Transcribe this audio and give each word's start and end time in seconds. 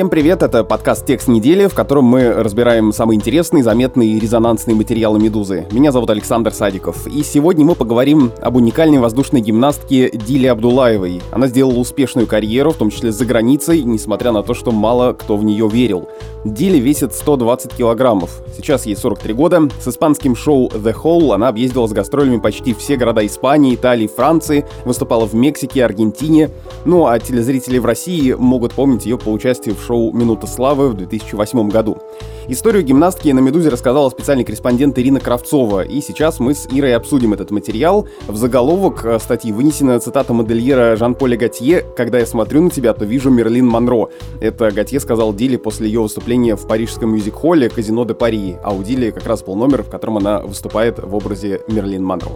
Всем 0.00 0.08
привет, 0.08 0.42
это 0.42 0.64
подкаст 0.64 1.04
«Текст 1.04 1.28
недели», 1.28 1.66
в 1.66 1.74
котором 1.74 2.04
мы 2.04 2.32
разбираем 2.32 2.90
самые 2.90 3.18
интересные, 3.18 3.62
заметные 3.62 4.12
и 4.12 4.18
резонансные 4.18 4.74
материалы 4.74 5.20
«Медузы». 5.20 5.66
Меня 5.72 5.92
зовут 5.92 6.08
Александр 6.08 6.54
Садиков, 6.54 7.06
и 7.06 7.22
сегодня 7.22 7.66
мы 7.66 7.74
поговорим 7.74 8.32
об 8.40 8.56
уникальной 8.56 8.96
воздушной 8.96 9.42
гимнастке 9.42 10.08
Диле 10.08 10.52
Абдулаевой. 10.52 11.20
Она 11.32 11.48
сделала 11.48 11.76
успешную 11.76 12.26
карьеру, 12.26 12.70
в 12.70 12.76
том 12.76 12.88
числе 12.88 13.12
за 13.12 13.26
границей, 13.26 13.82
несмотря 13.82 14.32
на 14.32 14.42
то, 14.42 14.54
что 14.54 14.72
мало 14.72 15.12
кто 15.12 15.36
в 15.36 15.44
нее 15.44 15.68
верил. 15.68 16.08
Диле 16.46 16.80
весит 16.80 17.12
120 17.12 17.74
килограммов. 17.74 18.42
Сейчас 18.56 18.86
ей 18.86 18.96
43 18.96 19.34
года. 19.34 19.68
С 19.78 19.88
испанским 19.88 20.34
шоу 20.34 20.68
«The 20.68 20.94
Hole» 20.94 21.34
она 21.34 21.48
объездила 21.48 21.86
с 21.86 21.92
гастролями 21.92 22.38
почти 22.38 22.72
все 22.72 22.96
города 22.96 23.26
Испании, 23.26 23.74
Италии, 23.74 24.06
Франции, 24.06 24.64
выступала 24.86 25.26
в 25.26 25.34
Мексике, 25.34 25.84
Аргентине. 25.84 26.48
Ну 26.86 27.06
а 27.06 27.18
телезрители 27.18 27.76
в 27.76 27.84
России 27.84 28.32
могут 28.32 28.72
помнить 28.72 29.04
ее 29.04 29.18
по 29.18 29.28
участию 29.28 29.74
в 29.74 29.89
шоу 29.90 30.12
«Минута 30.12 30.46
славы» 30.46 30.88
в 30.88 30.94
2008 30.94 31.68
году. 31.68 31.98
Историю 32.46 32.84
гимнастки 32.84 33.28
на 33.32 33.40
«Медузе» 33.40 33.70
рассказала 33.70 34.08
специальный 34.08 34.44
корреспондент 34.44 34.96
Ирина 35.00 35.18
Кравцова, 35.18 35.82
и 35.82 36.00
сейчас 36.00 36.38
мы 36.38 36.54
с 36.54 36.68
Ирой 36.70 36.94
обсудим 36.94 37.32
этот 37.32 37.50
материал. 37.50 38.06
В 38.28 38.36
заголовок 38.36 39.04
э, 39.04 39.18
статьи 39.18 39.50
вынесена 39.50 39.98
цитата 39.98 40.32
модельера 40.32 40.94
Жан-Поля 40.94 41.36
Готье 41.36 41.84
«Когда 41.96 42.20
я 42.20 42.26
смотрю 42.26 42.62
на 42.62 42.70
тебя, 42.70 42.92
то 42.92 43.04
вижу 43.04 43.30
Мерлин 43.30 43.66
Монро». 43.66 44.10
Это 44.40 44.70
Готье 44.70 45.00
сказал 45.00 45.34
Диле 45.34 45.58
после 45.58 45.88
ее 45.88 46.02
выступления 46.02 46.54
в 46.54 46.68
парижском 46.68 47.10
мюзик-холле 47.10 47.68
«Казино 47.68 48.04
де 48.04 48.14
Пари», 48.14 48.58
а 48.62 48.72
у 48.72 48.84
Дили 48.84 49.10
как 49.10 49.26
раз 49.26 49.42
был 49.42 49.56
номер, 49.56 49.82
в 49.82 49.90
котором 49.90 50.18
она 50.18 50.38
выступает 50.40 51.00
в 51.00 51.12
образе 51.16 51.62
Мерлин 51.66 52.04
Монро. 52.04 52.30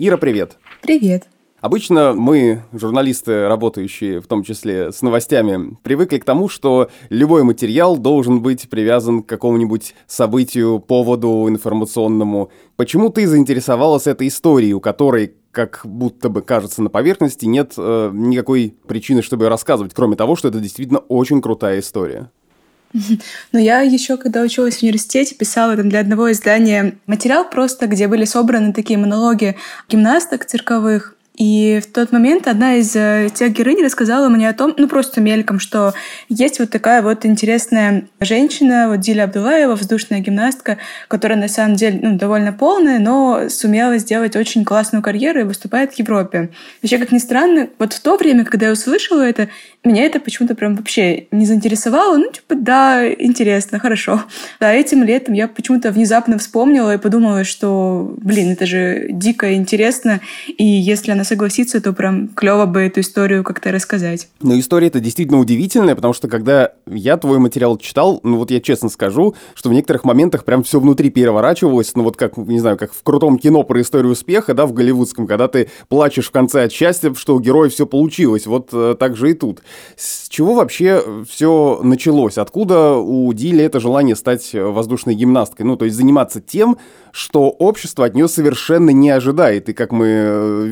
Ира, 0.00 0.16
привет. 0.16 0.58
Привет. 0.80 1.26
Обычно 1.60 2.12
мы, 2.12 2.62
журналисты, 2.72 3.48
работающие 3.48 4.20
в 4.20 4.28
том 4.28 4.44
числе 4.44 4.92
с 4.92 5.02
новостями, 5.02 5.76
привыкли 5.82 6.18
к 6.18 6.24
тому, 6.24 6.48
что 6.48 6.88
любой 7.08 7.42
материал 7.42 7.98
должен 7.98 8.40
быть 8.40 8.70
привязан 8.70 9.24
к 9.24 9.28
какому-нибудь 9.28 9.96
событию, 10.06 10.78
поводу 10.78 11.46
информационному. 11.48 12.52
Почему 12.76 13.08
ты 13.08 13.26
заинтересовалась 13.26 14.06
этой 14.06 14.28
историей, 14.28 14.74
у 14.74 14.80
которой, 14.80 15.34
как 15.50 15.80
будто 15.82 16.28
бы 16.28 16.42
кажется 16.42 16.80
на 16.80 16.90
поверхности, 16.90 17.46
нет 17.46 17.74
э, 17.76 18.10
никакой 18.14 18.76
причины, 18.86 19.20
чтобы 19.20 19.46
ее 19.46 19.48
рассказывать, 19.48 19.94
кроме 19.94 20.14
того, 20.14 20.36
что 20.36 20.46
это 20.46 20.60
действительно 20.60 21.00
очень 21.00 21.42
крутая 21.42 21.80
история? 21.80 22.30
Но 23.52 23.58
я 23.58 23.80
еще, 23.80 24.16
когда 24.16 24.42
училась 24.42 24.78
в 24.78 24.82
университете, 24.82 25.34
писала 25.34 25.76
там 25.76 25.88
для 25.88 26.00
одного 26.00 26.30
издания 26.32 26.98
материал 27.06 27.48
просто, 27.48 27.86
где 27.86 28.08
были 28.08 28.24
собраны 28.24 28.72
такие 28.72 28.98
монологи 28.98 29.56
гимнасток 29.88 30.44
цирковых, 30.44 31.14
и 31.38 31.80
в 31.80 31.86
тот 31.92 32.10
момент 32.10 32.48
одна 32.48 32.74
из 32.74 32.94
э, 32.96 33.28
тех 33.32 33.52
героинь 33.52 33.84
рассказала 33.84 34.28
мне 34.28 34.48
о 34.48 34.52
том, 34.52 34.74
ну 34.76 34.88
просто 34.88 35.20
мельком, 35.20 35.60
что 35.60 35.94
есть 36.28 36.58
вот 36.58 36.70
такая 36.70 37.00
вот 37.00 37.24
интересная 37.24 38.08
женщина, 38.18 38.88
вот 38.88 38.98
Диля 38.98 39.24
Абдулаева, 39.24 39.76
воздушная 39.76 40.18
гимнастка, 40.18 40.78
которая 41.06 41.38
на 41.38 41.46
самом 41.46 41.76
деле 41.76 42.00
ну, 42.02 42.18
довольно 42.18 42.52
полная, 42.52 42.98
но 42.98 43.48
сумела 43.50 43.98
сделать 43.98 44.34
очень 44.34 44.64
классную 44.64 45.00
карьеру 45.00 45.40
и 45.40 45.44
выступает 45.44 45.92
в 45.94 45.98
Европе. 46.00 46.50
Вообще, 46.82 46.98
как 46.98 47.12
ни 47.12 47.18
странно, 47.18 47.68
вот 47.78 47.92
в 47.92 48.00
то 48.00 48.16
время, 48.16 48.44
когда 48.44 48.66
я 48.66 48.72
услышала 48.72 49.22
это, 49.22 49.48
меня 49.84 50.04
это 50.04 50.18
почему-то 50.18 50.56
прям 50.56 50.74
вообще 50.74 51.28
не 51.30 51.46
заинтересовало. 51.46 52.16
Ну, 52.16 52.32
типа, 52.32 52.56
да, 52.56 53.08
интересно, 53.12 53.78
хорошо. 53.78 54.24
Да, 54.58 54.72
этим 54.72 55.04
летом 55.04 55.34
я 55.34 55.46
почему-то 55.46 55.92
внезапно 55.92 56.36
вспомнила 56.38 56.94
и 56.94 56.98
подумала, 56.98 57.44
что, 57.44 58.12
блин, 58.18 58.50
это 58.50 58.66
же 58.66 59.06
дико 59.10 59.54
интересно, 59.54 60.20
и 60.48 60.64
если 60.64 61.12
она 61.12 61.24
согласится, 61.28 61.80
то 61.80 61.92
прям 61.92 62.28
клево 62.28 62.66
бы 62.66 62.80
эту 62.80 63.00
историю 63.00 63.44
как-то 63.44 63.70
рассказать. 63.70 64.28
Ну, 64.40 64.58
история 64.58 64.88
это 64.88 65.00
действительно 65.00 65.38
удивительная, 65.38 65.94
потому 65.94 66.14
что 66.14 66.28
когда 66.28 66.72
я 66.86 67.16
твой 67.16 67.38
материал 67.38 67.76
читал, 67.78 68.20
ну 68.22 68.38
вот 68.38 68.50
я 68.50 68.60
честно 68.60 68.88
скажу, 68.88 69.34
что 69.54 69.68
в 69.68 69.72
некоторых 69.72 70.04
моментах 70.04 70.44
прям 70.44 70.62
все 70.62 70.80
внутри 70.80 71.10
переворачивалось, 71.10 71.94
ну 71.94 72.02
вот 72.02 72.16
как, 72.16 72.36
не 72.36 72.60
знаю, 72.60 72.76
как 72.76 72.92
в 72.92 73.02
крутом 73.02 73.38
кино 73.38 73.62
про 73.62 73.80
историю 73.80 74.12
успеха, 74.12 74.54
да, 74.54 74.66
в 74.66 74.72
голливудском, 74.72 75.26
когда 75.26 75.48
ты 75.48 75.68
плачешь 75.88 76.28
в 76.28 76.30
конце 76.30 76.64
от 76.64 76.72
счастья, 76.72 77.12
что 77.14 77.36
у 77.36 77.40
героя 77.40 77.68
все 77.68 77.86
получилось, 77.86 78.46
вот 78.46 78.70
э, 78.72 78.96
так 78.98 79.16
же 79.16 79.30
и 79.30 79.34
тут. 79.34 79.62
С 79.96 80.28
чего 80.28 80.54
вообще 80.54 81.02
все 81.28 81.80
началось? 81.82 82.38
Откуда 82.38 82.94
у 82.94 83.32
Дили 83.32 83.64
это 83.64 83.80
желание 83.80 84.16
стать 84.16 84.50
воздушной 84.54 85.14
гимнасткой? 85.14 85.66
Ну, 85.66 85.76
то 85.76 85.84
есть 85.84 85.96
заниматься 85.96 86.40
тем, 86.40 86.78
что 87.12 87.50
общество 87.50 88.04
от 88.04 88.14
нее 88.14 88.28
совершенно 88.28 88.90
не 88.90 89.10
ожидает. 89.10 89.68
И 89.68 89.72
как 89.72 89.92
мы 89.92 90.06
э, 90.06 90.66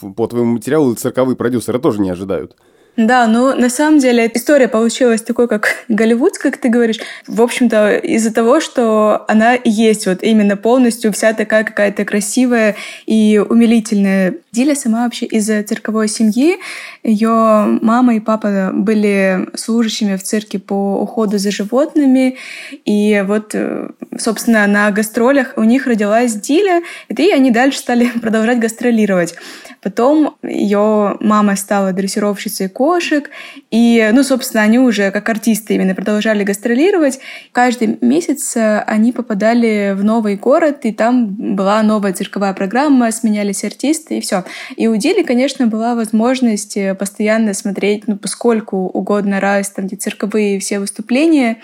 по 0.00 0.26
твоему 0.26 0.52
материалу, 0.52 0.94
цирковые 0.94 1.36
продюсеры 1.36 1.78
тоже 1.78 2.00
не 2.00 2.10
ожидают. 2.10 2.56
Да, 2.96 3.26
ну 3.26 3.54
на 3.54 3.68
самом 3.68 3.98
деле 3.98 4.30
история 4.32 4.68
получилась 4.68 5.20
такой, 5.20 5.48
как 5.48 5.84
Голливуд, 5.88 6.38
как 6.38 6.56
ты 6.56 6.68
говоришь. 6.70 6.98
В 7.26 7.42
общем-то, 7.42 7.96
из-за 7.96 8.32
того, 8.32 8.60
что 8.60 9.24
она 9.28 9.58
есть 9.64 10.06
вот 10.06 10.22
именно 10.22 10.56
полностью 10.56 11.12
вся 11.12 11.34
такая 11.34 11.64
какая-то 11.64 12.04
красивая 12.04 12.74
и 13.04 13.42
умилительная. 13.46 14.36
Диля 14.52 14.74
сама 14.74 15.04
вообще 15.04 15.26
из 15.26 15.46
цирковой 15.46 16.08
семьи. 16.08 16.56
Ее 17.02 17.78
мама 17.82 18.16
и 18.16 18.20
папа 18.20 18.70
были 18.72 19.46
служащими 19.54 20.16
в 20.16 20.22
цирке 20.22 20.58
по 20.58 20.98
уходу 20.98 21.36
за 21.36 21.50
животными. 21.50 22.36
И 22.86 23.22
вот, 23.26 23.54
собственно, 24.16 24.66
на 24.66 24.90
гастролях 24.90 25.52
у 25.56 25.64
них 25.64 25.86
родилась 25.86 26.32
Диля, 26.34 26.82
и 27.08 27.30
они 27.30 27.50
дальше 27.50 27.78
стали 27.78 28.06
продолжать 28.22 28.58
гастролировать. 28.58 29.34
Потом 29.82 30.36
ее 30.42 31.16
мама 31.20 31.54
стала 31.54 31.92
дрессировщицей 31.92 32.68
кошек, 32.68 32.85
и, 33.70 34.10
ну, 34.12 34.22
собственно, 34.22 34.62
они 34.62 34.78
уже 34.78 35.10
как 35.10 35.28
артисты 35.28 35.74
именно 35.74 35.94
продолжали 35.94 36.44
гастролировать. 36.44 37.18
Каждый 37.52 37.98
месяц 38.00 38.56
э, 38.56 38.80
они 38.86 39.12
попадали 39.12 39.94
в 39.96 40.04
новый 40.04 40.36
город, 40.36 40.80
и 40.84 40.92
там 40.92 41.26
была 41.56 41.82
новая 41.82 42.12
цирковая 42.12 42.54
программа, 42.54 43.10
сменялись 43.12 43.64
артисты, 43.64 44.18
и 44.18 44.20
все. 44.20 44.44
И 44.76 44.88
у 44.88 44.96
Дили, 44.96 45.22
конечно, 45.22 45.66
была 45.66 45.94
возможность 45.94 46.76
э, 46.76 46.94
постоянно 46.94 47.54
смотреть, 47.54 48.06
ну, 48.06 48.16
поскольку 48.16 48.76
угодно 48.86 49.40
раз, 49.40 49.70
там, 49.70 49.86
где 49.86 49.96
цирковые 49.96 50.60
все 50.60 50.78
выступления, 50.78 51.58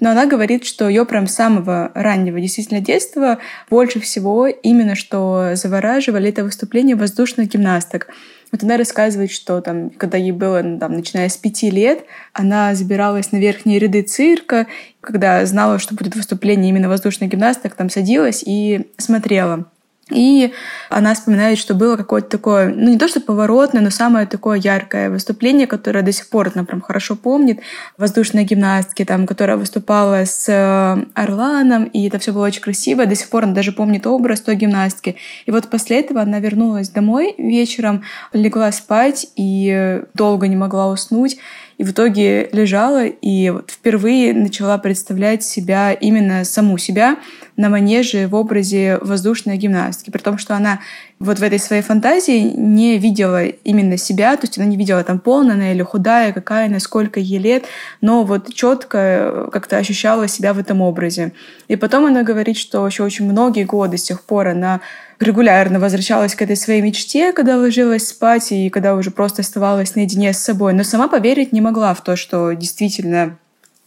но 0.00 0.10
она 0.10 0.26
говорит, 0.26 0.64
что 0.64 0.88
ее 0.88 1.04
прям 1.04 1.26
с 1.26 1.34
самого 1.34 1.90
раннего 1.94 2.40
действительно 2.40 2.80
детства 2.80 3.38
больше 3.68 4.00
всего 4.00 4.46
именно 4.46 4.94
что 4.94 5.52
завораживали 5.54 6.28
это 6.28 6.44
выступление 6.44 6.96
воздушных 6.96 7.48
гимнасток. 7.48 8.08
Вот 8.50 8.62
она 8.62 8.76
рассказывает, 8.76 9.30
что 9.30 9.60
там, 9.60 9.90
когда 9.90 10.16
ей 10.16 10.32
было, 10.32 10.62
ну, 10.62 10.78
там, 10.78 10.92
начиная 10.94 11.28
с 11.28 11.36
пяти 11.36 11.70
лет, 11.70 12.04
она 12.32 12.74
забиралась 12.74 13.30
на 13.32 13.36
верхние 13.36 13.78
ряды 13.78 14.02
цирка, 14.02 14.66
когда 15.00 15.44
знала, 15.44 15.78
что 15.78 15.94
будет 15.94 16.16
выступление 16.16 16.70
именно 16.70 16.88
воздушных 16.88 17.30
гимнасток, 17.30 17.74
там 17.74 17.90
садилась 17.90 18.42
и 18.44 18.90
смотрела. 18.96 19.66
И 20.10 20.52
она 20.88 21.14
вспоминает, 21.14 21.58
что 21.58 21.74
было 21.74 21.96
какое-то 21.96 22.28
такое, 22.28 22.68
ну 22.68 22.90
не 22.90 22.98
то 22.98 23.08
что 23.08 23.20
поворотное, 23.20 23.82
но 23.82 23.90
самое 23.90 24.26
такое 24.26 24.58
яркое 24.58 25.10
выступление, 25.10 25.66
которое 25.66 26.02
до 26.02 26.12
сих 26.12 26.28
пор 26.28 26.50
она 26.54 26.64
прям 26.64 26.80
хорошо 26.80 27.16
помнит. 27.16 27.60
Воздушная 27.96 28.44
гимнастки, 28.44 29.04
там, 29.04 29.26
которая 29.26 29.56
выступала 29.56 30.24
с 30.24 30.48
э, 30.48 31.04
Орланом, 31.14 31.84
и 31.84 32.08
это 32.08 32.18
все 32.18 32.32
было 32.32 32.46
очень 32.46 32.62
красиво. 32.62 33.06
До 33.06 33.14
сих 33.14 33.28
пор 33.28 33.44
она 33.44 33.54
даже 33.54 33.72
помнит 33.72 34.06
образ 34.06 34.40
той 34.40 34.56
гимнастки. 34.56 35.16
И 35.46 35.50
вот 35.50 35.68
после 35.68 36.00
этого 36.00 36.22
она 36.22 36.40
вернулась 36.40 36.88
домой 36.88 37.34
вечером, 37.38 38.02
легла 38.32 38.72
спать 38.72 39.26
и 39.36 40.02
долго 40.14 40.48
не 40.48 40.56
могла 40.56 40.88
уснуть. 40.88 41.38
И 41.78 41.84
в 41.84 41.92
итоге 41.92 42.48
лежала 42.52 43.06
и 43.06 43.50
вот 43.50 43.70
впервые 43.70 44.34
начала 44.34 44.78
представлять 44.78 45.44
себя, 45.44 45.92
именно 45.92 46.44
саму 46.44 46.76
себя, 46.76 47.16
на 47.58 47.68
манеже 47.68 48.28
в 48.28 48.34
образе 48.36 48.98
воздушной 49.02 49.56
гимнастки. 49.58 50.10
При 50.10 50.20
том, 50.22 50.38
что 50.38 50.54
она 50.54 50.78
вот 51.18 51.40
в 51.40 51.42
этой 51.42 51.58
своей 51.58 51.82
фантазии 51.82 52.38
не 52.56 52.98
видела 52.98 53.44
именно 53.44 53.98
себя, 53.98 54.36
то 54.36 54.46
есть 54.46 54.56
она 54.58 54.66
не 54.66 54.76
видела 54.76 55.02
там 55.02 55.18
полная 55.18 55.56
она 55.56 55.72
или 55.72 55.82
худая, 55.82 56.32
какая 56.32 56.68
она, 56.68 56.78
сколько 56.78 57.18
ей 57.18 57.40
лет, 57.40 57.64
но 58.00 58.22
вот 58.22 58.54
четко 58.54 59.48
как-то 59.52 59.76
ощущала 59.76 60.28
себя 60.28 60.54
в 60.54 60.58
этом 60.60 60.80
образе. 60.80 61.32
И 61.66 61.74
потом 61.74 62.06
она 62.06 62.22
говорит, 62.22 62.56
что 62.56 62.86
еще 62.86 63.02
очень 63.02 63.30
многие 63.30 63.64
годы 63.64 63.98
с 63.98 64.04
тех 64.04 64.22
пор 64.22 64.48
она 64.48 64.80
регулярно 65.18 65.80
возвращалась 65.80 66.36
к 66.36 66.42
этой 66.42 66.56
своей 66.56 66.80
мечте, 66.80 67.32
когда 67.32 67.56
ложилась 67.56 68.06
спать 68.06 68.52
и 68.52 68.70
когда 68.70 68.94
уже 68.94 69.10
просто 69.10 69.42
оставалась 69.42 69.96
наедине 69.96 70.32
с 70.32 70.38
собой, 70.38 70.74
но 70.74 70.84
сама 70.84 71.08
поверить 71.08 71.52
не 71.52 71.60
могла 71.60 71.92
в 71.94 72.04
то, 72.04 72.14
что 72.14 72.52
действительно 72.52 73.36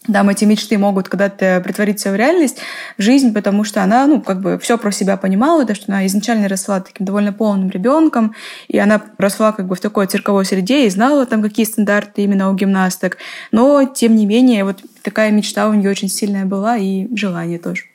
там 0.07 0.30
эти 0.30 0.45
мечты 0.45 0.77
могут 0.77 1.09
когда-то 1.09 1.62
притвориться 1.63 2.12
в 2.12 2.15
реальность, 2.15 2.57
в 2.98 3.01
жизнь, 3.01 3.33
потому 3.33 3.63
что 3.63 3.83
она, 3.83 4.07
ну, 4.07 4.19
как 4.19 4.42
бы 4.42 4.57
все 4.57 4.77
про 4.77 4.92
себя 4.92 5.15
понимала, 5.15 5.63
то, 5.65 5.75
что 5.75 5.92
она 5.92 6.07
изначально 6.07 6.48
росла 6.48 6.80
таким 6.80 7.06
довольно 7.06 7.33
полным 7.33 7.69
ребенком, 7.69 8.33
и 8.68 8.80
она 8.80 9.01
росла 9.19 9.51
как 9.51 9.68
бы 9.68 9.75
в 9.75 9.80
такой 9.80 10.07
цирковой 10.07 10.45
среде 10.45 10.88
и 10.88 10.89
знала 10.89 11.25
там, 11.27 11.44
какие 11.44 11.65
стандарты 11.65 12.24
именно 12.24 12.50
у 12.50 12.56
гимнасток. 12.56 13.18
Но, 13.51 13.86
тем 13.86 14.15
не 14.15 14.25
менее, 14.25 14.63
вот 14.63 14.80
такая 15.03 15.30
мечта 15.31 15.69
у 15.69 15.74
нее 15.74 15.92
очень 15.92 16.09
сильная 16.09 16.45
была 16.45 16.77
и 16.77 17.07
желание 17.15 17.59
тоже. 17.59 17.91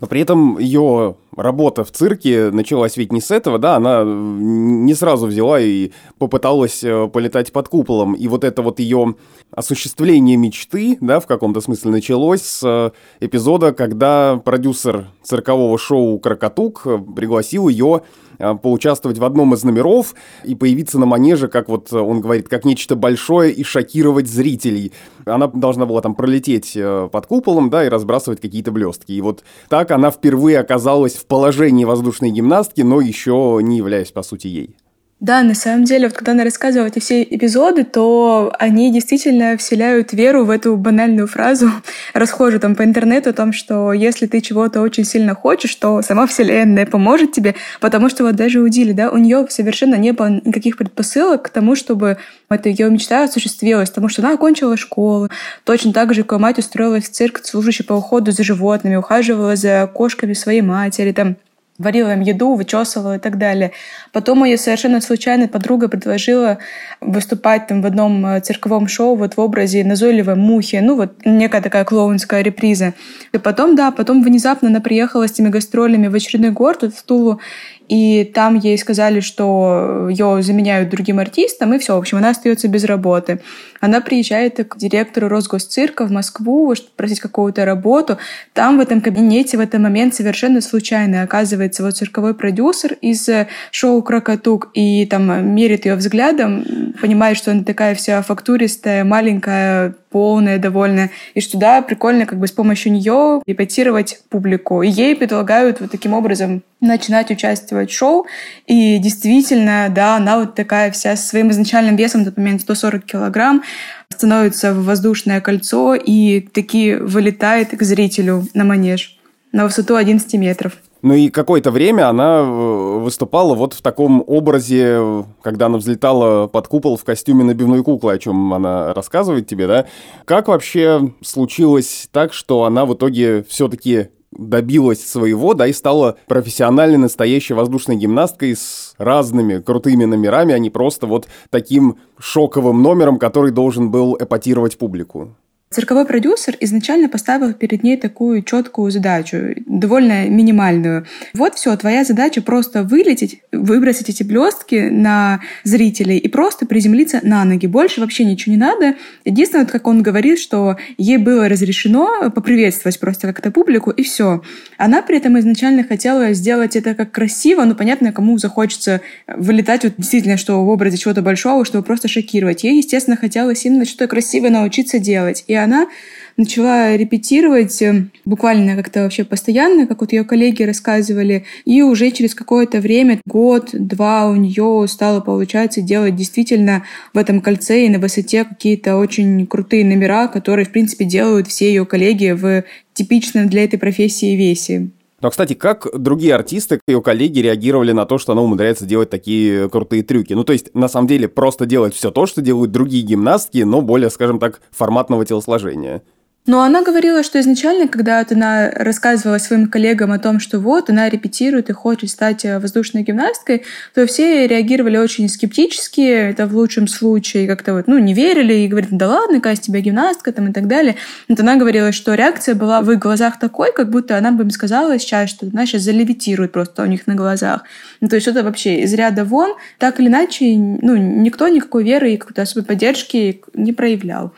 Но 0.00 0.06
при 0.06 0.20
этом 0.20 0.58
ее 0.58 1.16
работа 1.36 1.84
в 1.84 1.90
цирке 1.90 2.50
началась 2.50 2.96
ведь 2.96 3.12
не 3.12 3.20
с 3.20 3.30
этого, 3.30 3.58
да, 3.58 3.76
она 3.76 4.02
не 4.04 4.94
сразу 4.94 5.26
взяла 5.26 5.60
и 5.60 5.90
попыталась 6.18 6.82
э, 6.84 7.08
полетать 7.12 7.52
под 7.52 7.68
куполом. 7.68 8.14
И 8.14 8.28
вот 8.28 8.44
это 8.44 8.62
вот 8.62 8.78
ее 8.80 9.16
осуществление 9.50 10.36
мечты, 10.36 10.98
да, 11.00 11.20
в 11.20 11.26
каком-то 11.26 11.60
смысле 11.60 11.90
началось 11.90 12.42
с 12.42 12.62
э, 12.64 12.90
эпизода, 13.24 13.72
когда 13.72 14.40
продюсер 14.44 15.08
циркового 15.22 15.78
шоу 15.78 16.18
«Крокотук» 16.18 16.86
пригласил 17.14 17.68
ее 17.68 18.02
поучаствовать 18.38 19.18
в 19.18 19.24
одном 19.24 19.54
из 19.54 19.64
номеров 19.64 20.14
и 20.44 20.54
появиться 20.54 20.98
на 20.98 21.06
манеже, 21.06 21.48
как 21.48 21.68
вот 21.68 21.92
он 21.92 22.20
говорит, 22.20 22.48
как 22.48 22.64
нечто 22.64 22.96
большое 22.96 23.52
и 23.52 23.62
шокировать 23.64 24.28
зрителей. 24.28 24.92
Она 25.24 25.48
должна 25.48 25.86
была 25.86 26.00
там 26.00 26.14
пролететь 26.14 26.76
под 27.12 27.26
куполом, 27.26 27.70
да, 27.70 27.84
и 27.84 27.88
разбрасывать 27.88 28.40
какие-то 28.40 28.72
блестки. 28.72 29.12
И 29.12 29.20
вот 29.20 29.42
так 29.68 29.90
она 29.90 30.10
впервые 30.10 30.58
оказалась 30.58 31.14
в 31.14 31.26
положении 31.26 31.84
воздушной 31.84 32.30
гимнастки, 32.30 32.82
но 32.82 33.00
еще 33.00 33.58
не 33.62 33.78
являясь, 33.78 34.12
по 34.12 34.22
сути, 34.22 34.48
ей. 34.48 34.76
Да, 35.20 35.42
на 35.42 35.54
самом 35.54 35.84
деле, 35.84 36.08
вот 36.08 36.16
когда 36.16 36.32
она 36.32 36.44
рассказывала 36.44 36.88
эти 36.88 36.98
все 36.98 37.22
эпизоды, 37.22 37.84
то 37.84 38.52
они 38.58 38.92
действительно 38.92 39.56
вселяют 39.56 40.12
веру 40.12 40.44
в 40.44 40.50
эту 40.50 40.76
банальную 40.76 41.28
фразу, 41.28 41.70
расхожую 42.14 42.60
там 42.60 42.74
по 42.74 42.84
интернету, 42.84 43.30
о 43.30 43.32
том, 43.32 43.52
что 43.52 43.92
если 43.92 44.26
ты 44.26 44.40
чего-то 44.40 44.82
очень 44.82 45.04
сильно 45.04 45.34
хочешь, 45.34 45.74
то 45.76 46.02
сама 46.02 46.26
Вселенная 46.26 46.84
поможет 46.84 47.32
тебе, 47.32 47.54
потому 47.80 48.10
что 48.10 48.24
вот 48.24 48.34
даже 48.34 48.60
у 48.60 48.68
Дили, 48.68 48.92
да, 48.92 49.10
у 49.10 49.16
нее 49.16 49.46
совершенно 49.48 49.94
не 49.94 50.12
было 50.12 50.42
никаких 50.44 50.76
предпосылок 50.76 51.44
к 51.44 51.48
тому, 51.48 51.74
чтобы 51.76 52.18
эта 52.50 52.68
ее 52.68 52.90
мечта 52.90 53.24
осуществилась, 53.24 53.88
потому 53.90 54.08
что 54.08 54.20
она 54.20 54.34
окончила 54.34 54.76
школу, 54.76 55.30
точно 55.64 55.92
так 55.92 56.12
же, 56.12 56.24
как 56.24 56.40
мать 56.40 56.58
устроилась 56.58 57.04
в 57.04 57.12
цирк, 57.12 57.40
служащий 57.44 57.84
по 57.84 57.94
уходу 57.94 58.32
за 58.32 58.42
животными, 58.42 58.96
ухаживала 58.96 59.56
за 59.56 59.90
кошками 59.94 60.34
своей 60.34 60.60
матери, 60.60 61.12
там, 61.12 61.36
варила 61.78 62.12
им 62.12 62.20
еду, 62.20 62.54
вычесывала 62.54 63.16
и 63.16 63.18
так 63.18 63.36
далее. 63.36 63.72
Потом 64.12 64.44
ее 64.44 64.56
совершенно 64.56 65.00
случайно 65.00 65.48
подруга 65.48 65.88
предложила 65.88 66.58
выступать 67.00 67.66
там 67.66 67.82
в 67.82 67.86
одном 67.86 68.24
э, 68.26 68.40
цирковом 68.40 68.86
шоу 68.86 69.16
вот 69.16 69.36
в 69.36 69.40
образе 69.40 69.84
назойливой 69.84 70.36
мухи, 70.36 70.76
ну 70.76 70.94
вот 70.94 71.14
некая 71.24 71.60
такая 71.62 71.84
клоунская 71.84 72.42
реприза. 72.42 72.94
И 73.32 73.38
потом, 73.38 73.74
да, 73.74 73.90
потом 73.90 74.22
внезапно 74.22 74.68
она 74.68 74.80
приехала 74.80 75.26
с 75.26 75.32
этими 75.32 75.48
гастролями 75.48 76.06
в 76.06 76.14
очередной 76.14 76.50
город, 76.50 76.94
в 76.94 77.02
Тулу, 77.02 77.40
и 77.88 78.30
там 78.34 78.56
ей 78.56 78.78
сказали, 78.78 79.20
что 79.20 80.08
ее 80.08 80.42
заменяют 80.42 80.90
другим 80.90 81.18
артистом, 81.18 81.74
и 81.74 81.78
все, 81.78 81.94
в 81.94 81.98
общем, 81.98 82.18
она 82.18 82.30
остается 82.30 82.68
без 82.68 82.84
работы. 82.84 83.40
Она 83.80 84.00
приезжает 84.00 84.56
к 84.66 84.76
директору 84.78 85.28
Росгосцирка 85.28 86.06
в 86.06 86.10
Москву, 86.10 86.74
чтобы 86.74 86.90
просить 86.96 87.20
какую-то 87.20 87.64
работу. 87.64 88.18
Там 88.54 88.78
в 88.78 88.80
этом 88.80 89.00
кабинете 89.00 89.56
в 89.56 89.60
этот 89.60 89.80
момент 89.80 90.14
совершенно 90.14 90.60
случайно 90.60 91.22
оказывается 91.22 91.82
вот 91.82 91.96
цирковой 91.96 92.34
продюсер 92.34 92.94
из 93.00 93.28
шоу 93.70 94.02
«Крокотук», 94.02 94.70
и 94.74 95.06
там 95.06 95.54
мерит 95.54 95.84
ее 95.84 95.96
взглядом, 95.96 96.64
понимает, 97.00 97.36
что 97.36 97.50
она 97.50 97.64
такая 97.64 97.94
вся 97.94 98.22
фактуристая, 98.22 99.04
маленькая, 99.04 99.94
полная, 100.14 100.58
довольная, 100.58 101.10
и 101.34 101.40
что 101.40 101.58
да, 101.58 101.82
прикольно 101.82 102.24
как 102.24 102.38
бы 102.38 102.46
с 102.46 102.52
помощью 102.52 102.92
нее 102.92 103.42
репетировать 103.48 104.20
публику. 104.30 104.80
И 104.82 104.88
ей 104.88 105.16
предлагают 105.16 105.80
вот 105.80 105.90
таким 105.90 106.12
образом 106.12 106.62
начинать 106.80 107.32
участвовать 107.32 107.90
в 107.90 107.96
шоу. 107.96 108.24
И 108.68 108.98
действительно, 108.98 109.88
да, 109.90 110.14
она 110.14 110.38
вот 110.38 110.54
такая 110.54 110.92
вся 110.92 111.16
со 111.16 111.26
своим 111.26 111.50
изначальным 111.50 111.96
весом, 111.96 112.24
момент 112.36 112.60
140 112.60 113.04
килограмм, 113.04 113.64
становится 114.08 114.72
в 114.72 114.84
воздушное 114.84 115.40
кольцо 115.40 115.96
и 115.96 116.42
таки 116.42 116.94
вылетает 116.94 117.76
к 117.76 117.82
зрителю 117.82 118.46
на 118.54 118.62
манеж 118.62 119.18
на 119.50 119.64
высоту 119.64 119.96
11 119.96 120.32
метров. 120.34 120.74
Ну 121.04 121.12
и 121.12 121.28
какое-то 121.28 121.70
время 121.70 122.08
она 122.08 122.38
э, 122.38 122.98
выступала 123.00 123.54
вот 123.54 123.74
в 123.74 123.82
таком 123.82 124.24
образе, 124.26 125.26
когда 125.42 125.66
она 125.66 125.76
взлетала 125.76 126.46
под 126.46 126.66
купол 126.66 126.96
в 126.96 127.04
костюме 127.04 127.44
набивной 127.44 127.84
куклы, 127.84 128.14
о 128.14 128.18
чем 128.18 128.54
она 128.54 128.94
рассказывает 128.94 129.46
тебе, 129.46 129.66
да? 129.66 129.84
Как 130.24 130.48
вообще 130.48 131.12
случилось 131.20 132.08
так, 132.10 132.32
что 132.32 132.64
она 132.64 132.86
в 132.86 132.94
итоге 132.94 133.44
все-таки 133.46 134.08
добилась 134.32 135.06
своего, 135.06 135.52
да, 135.52 135.66
и 135.66 135.74
стала 135.74 136.16
профессиональной 136.26 136.96
настоящей 136.96 137.52
воздушной 137.52 137.96
гимнасткой 137.96 138.56
с 138.56 138.94
разными 138.96 139.60
крутыми 139.60 140.06
номерами, 140.06 140.54
а 140.54 140.58
не 140.58 140.70
просто 140.70 141.06
вот 141.06 141.28
таким 141.50 141.98
шоковым 142.18 142.80
номером, 142.80 143.18
который 143.18 143.50
должен 143.50 143.90
был 143.90 144.16
эпатировать 144.18 144.78
публику. 144.78 145.36
Цирковой 145.74 146.06
продюсер 146.06 146.56
изначально 146.60 147.08
поставил 147.08 147.52
перед 147.52 147.82
ней 147.82 147.96
такую 147.96 148.44
четкую 148.44 148.92
задачу, 148.92 149.56
довольно 149.66 150.28
минимальную. 150.28 151.04
Вот 151.34 151.56
все, 151.56 151.76
твоя 151.76 152.04
задача 152.04 152.42
просто 152.42 152.84
вылететь, 152.84 153.40
выбросить 153.50 154.08
эти 154.08 154.22
блестки 154.22 154.88
на 154.88 155.40
зрителей 155.64 156.18
и 156.18 156.28
просто 156.28 156.64
приземлиться 156.64 157.18
на 157.24 157.44
ноги. 157.44 157.66
Больше 157.66 158.00
вообще 158.00 158.24
ничего 158.24 158.54
не 158.54 158.60
надо. 158.60 158.94
Единственное, 159.24 159.66
как 159.66 159.88
он 159.88 160.00
говорит, 160.00 160.38
что 160.38 160.76
ей 160.96 161.16
было 161.16 161.48
разрешено 161.48 162.30
поприветствовать 162.30 163.00
просто 163.00 163.26
как-то 163.26 163.50
публику, 163.50 163.90
и 163.90 164.04
все. 164.04 164.42
Она 164.78 165.02
при 165.02 165.16
этом 165.16 165.36
изначально 165.40 165.82
хотела 165.82 166.34
сделать 166.34 166.76
это 166.76 166.94
как 166.94 167.10
красиво, 167.10 167.64
но 167.64 167.74
понятно, 167.74 168.12
кому 168.12 168.38
захочется 168.38 169.00
вылетать 169.26 169.82
вот 169.82 169.94
действительно, 169.96 170.36
что 170.36 170.64
в 170.64 170.68
образе 170.68 170.98
чего-то 170.98 171.20
большого, 171.20 171.64
чтобы 171.64 171.82
просто 171.82 172.06
шокировать. 172.06 172.62
Ей, 172.62 172.76
естественно, 172.76 173.16
хотелось 173.16 173.64
именно 173.64 173.84
что-то 173.84 174.06
красивое 174.06 174.50
научиться 174.50 175.00
делать. 175.00 175.42
И 175.48 175.63
она 175.64 175.88
начала 176.36 176.96
репетировать 176.96 177.80
э, 177.82 178.06
буквально 178.24 178.76
как-то 178.76 179.02
вообще 179.02 179.24
постоянно, 179.24 179.86
как 179.86 180.00
вот 180.00 180.12
ее 180.12 180.24
коллеги 180.24 180.62
рассказывали, 180.62 181.44
и 181.64 181.82
уже 181.82 182.10
через 182.10 182.34
какое-то 182.34 182.80
время, 182.80 183.20
год-два 183.26 184.28
у 184.28 184.36
нее 184.36 184.86
стало 184.88 185.20
получаться 185.20 185.80
делать 185.80 186.16
действительно 186.16 186.84
в 187.12 187.18
этом 187.18 187.40
кольце 187.40 187.86
и 187.86 187.88
на 187.88 187.98
высоте 187.98 188.44
какие-то 188.44 188.96
очень 188.96 189.46
крутые 189.46 189.84
номера, 189.84 190.28
которые, 190.28 190.66
в 190.66 190.70
принципе, 190.70 191.04
делают 191.04 191.48
все 191.48 191.68
ее 191.68 191.86
коллеги 191.86 192.30
в 192.32 192.64
типичном 192.94 193.48
для 193.48 193.64
этой 193.64 193.78
профессии 193.78 194.36
весе. 194.36 194.90
Но, 195.24 195.30
кстати, 195.30 195.54
как 195.54 195.86
другие 195.94 196.34
артисты, 196.34 196.80
ее 196.86 197.00
коллеги 197.00 197.38
реагировали 197.38 197.92
на 197.92 198.04
то, 198.04 198.18
что 198.18 198.32
она 198.32 198.42
умудряется 198.42 198.84
делать 198.84 199.08
такие 199.08 199.70
крутые 199.70 200.02
трюки? 200.02 200.34
Ну, 200.34 200.44
то 200.44 200.52
есть, 200.52 200.74
на 200.74 200.86
самом 200.86 201.06
деле, 201.06 201.28
просто 201.28 201.64
делать 201.64 201.94
все 201.94 202.10
то, 202.10 202.26
что 202.26 202.42
делают 202.42 202.72
другие 202.72 203.02
гимнастки, 203.02 203.62
но 203.62 203.80
более, 203.80 204.10
скажем 204.10 204.38
так, 204.38 204.60
форматного 204.70 205.24
телосложения. 205.24 206.02
Но 206.46 206.60
она 206.60 206.82
говорила, 206.82 207.22
что 207.22 207.40
изначально, 207.40 207.88
когда 207.88 208.22
она 208.30 208.70
рассказывала 208.70 209.38
своим 209.38 209.66
коллегам 209.66 210.12
о 210.12 210.18
том, 210.18 210.40
что 210.40 210.60
вот 210.60 210.90
она 210.90 211.08
репетирует 211.08 211.70
и 211.70 211.72
хочет 211.72 212.10
стать 212.10 212.44
э, 212.44 212.58
воздушной 212.58 213.02
гимнасткой, 213.02 213.62
то 213.94 214.06
все 214.06 214.46
реагировали 214.46 214.98
очень 214.98 215.30
скептически, 215.30 216.02
это 216.02 216.46
в 216.46 216.54
лучшем 216.54 216.86
случае 216.86 217.48
как-то 217.48 217.72
вот, 217.72 217.86
ну, 217.86 217.98
не 217.98 218.12
верили 218.12 218.52
и 218.52 218.68
говорят, 218.68 218.90
да 218.92 219.08
ладно, 219.08 219.36
какая 219.36 219.54
из 219.54 219.60
тебя 219.60 219.80
гимнастка 219.80 220.32
там 220.32 220.48
и 220.48 220.52
так 220.52 220.66
далее. 220.66 220.96
Вот 221.30 221.40
она 221.40 221.56
говорила, 221.56 221.92
что 221.92 222.12
реакция 222.12 222.54
была 222.54 222.82
в 222.82 222.92
их 222.92 222.98
глазах 222.98 223.38
такой, 223.38 223.72
как 223.72 223.88
будто 223.88 224.18
она 224.18 224.30
бы 224.30 224.42
им 224.42 224.50
сказала 224.50 224.98
сейчас, 224.98 225.30
что, 225.30 225.46
знаешь, 225.46 225.72
залевитирует 225.72 226.52
просто 226.52 226.82
у 226.82 226.86
них 226.86 227.06
на 227.06 227.14
глазах. 227.14 227.62
Ну, 228.02 228.08
то 228.08 228.16
есть 228.16 228.28
это 228.28 228.42
вообще 228.42 228.80
из 228.80 228.92
ряда 228.92 229.24
вон. 229.24 229.54
Так 229.78 229.98
или 229.98 230.08
иначе, 230.08 230.44
ну, 230.56 230.94
никто 230.94 231.48
никакой 231.48 231.84
веры 231.84 232.12
и 232.12 232.16
какой-то 232.18 232.42
особой 232.42 232.66
поддержки 232.66 233.40
не 233.54 233.72
проявлял. 233.72 234.34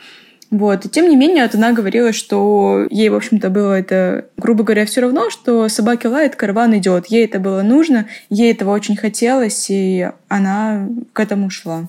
Вот. 0.49 0.85
И 0.85 0.89
тем 0.89 1.09
не 1.09 1.15
менее, 1.15 1.43
вот 1.43 1.55
она 1.55 1.73
говорила, 1.73 2.13
что 2.13 2.87
ей, 2.89 3.09
в 3.09 3.15
общем-то, 3.15 3.49
было 3.49 3.73
это, 3.73 4.25
грубо 4.37 4.63
говоря, 4.63 4.85
все 4.85 5.01
равно, 5.01 5.29
что 5.29 5.67
собаки 5.67 6.07
лает, 6.07 6.35
караван 6.35 6.77
идет. 6.77 7.07
Ей 7.07 7.25
это 7.25 7.39
было 7.39 7.61
нужно, 7.63 8.07
ей 8.29 8.51
этого 8.53 8.71
очень 8.71 8.95
хотелось, 8.95 9.67
и 9.69 10.09
она 10.29 10.87
к 11.13 11.19
этому 11.19 11.49
шла. 11.49 11.87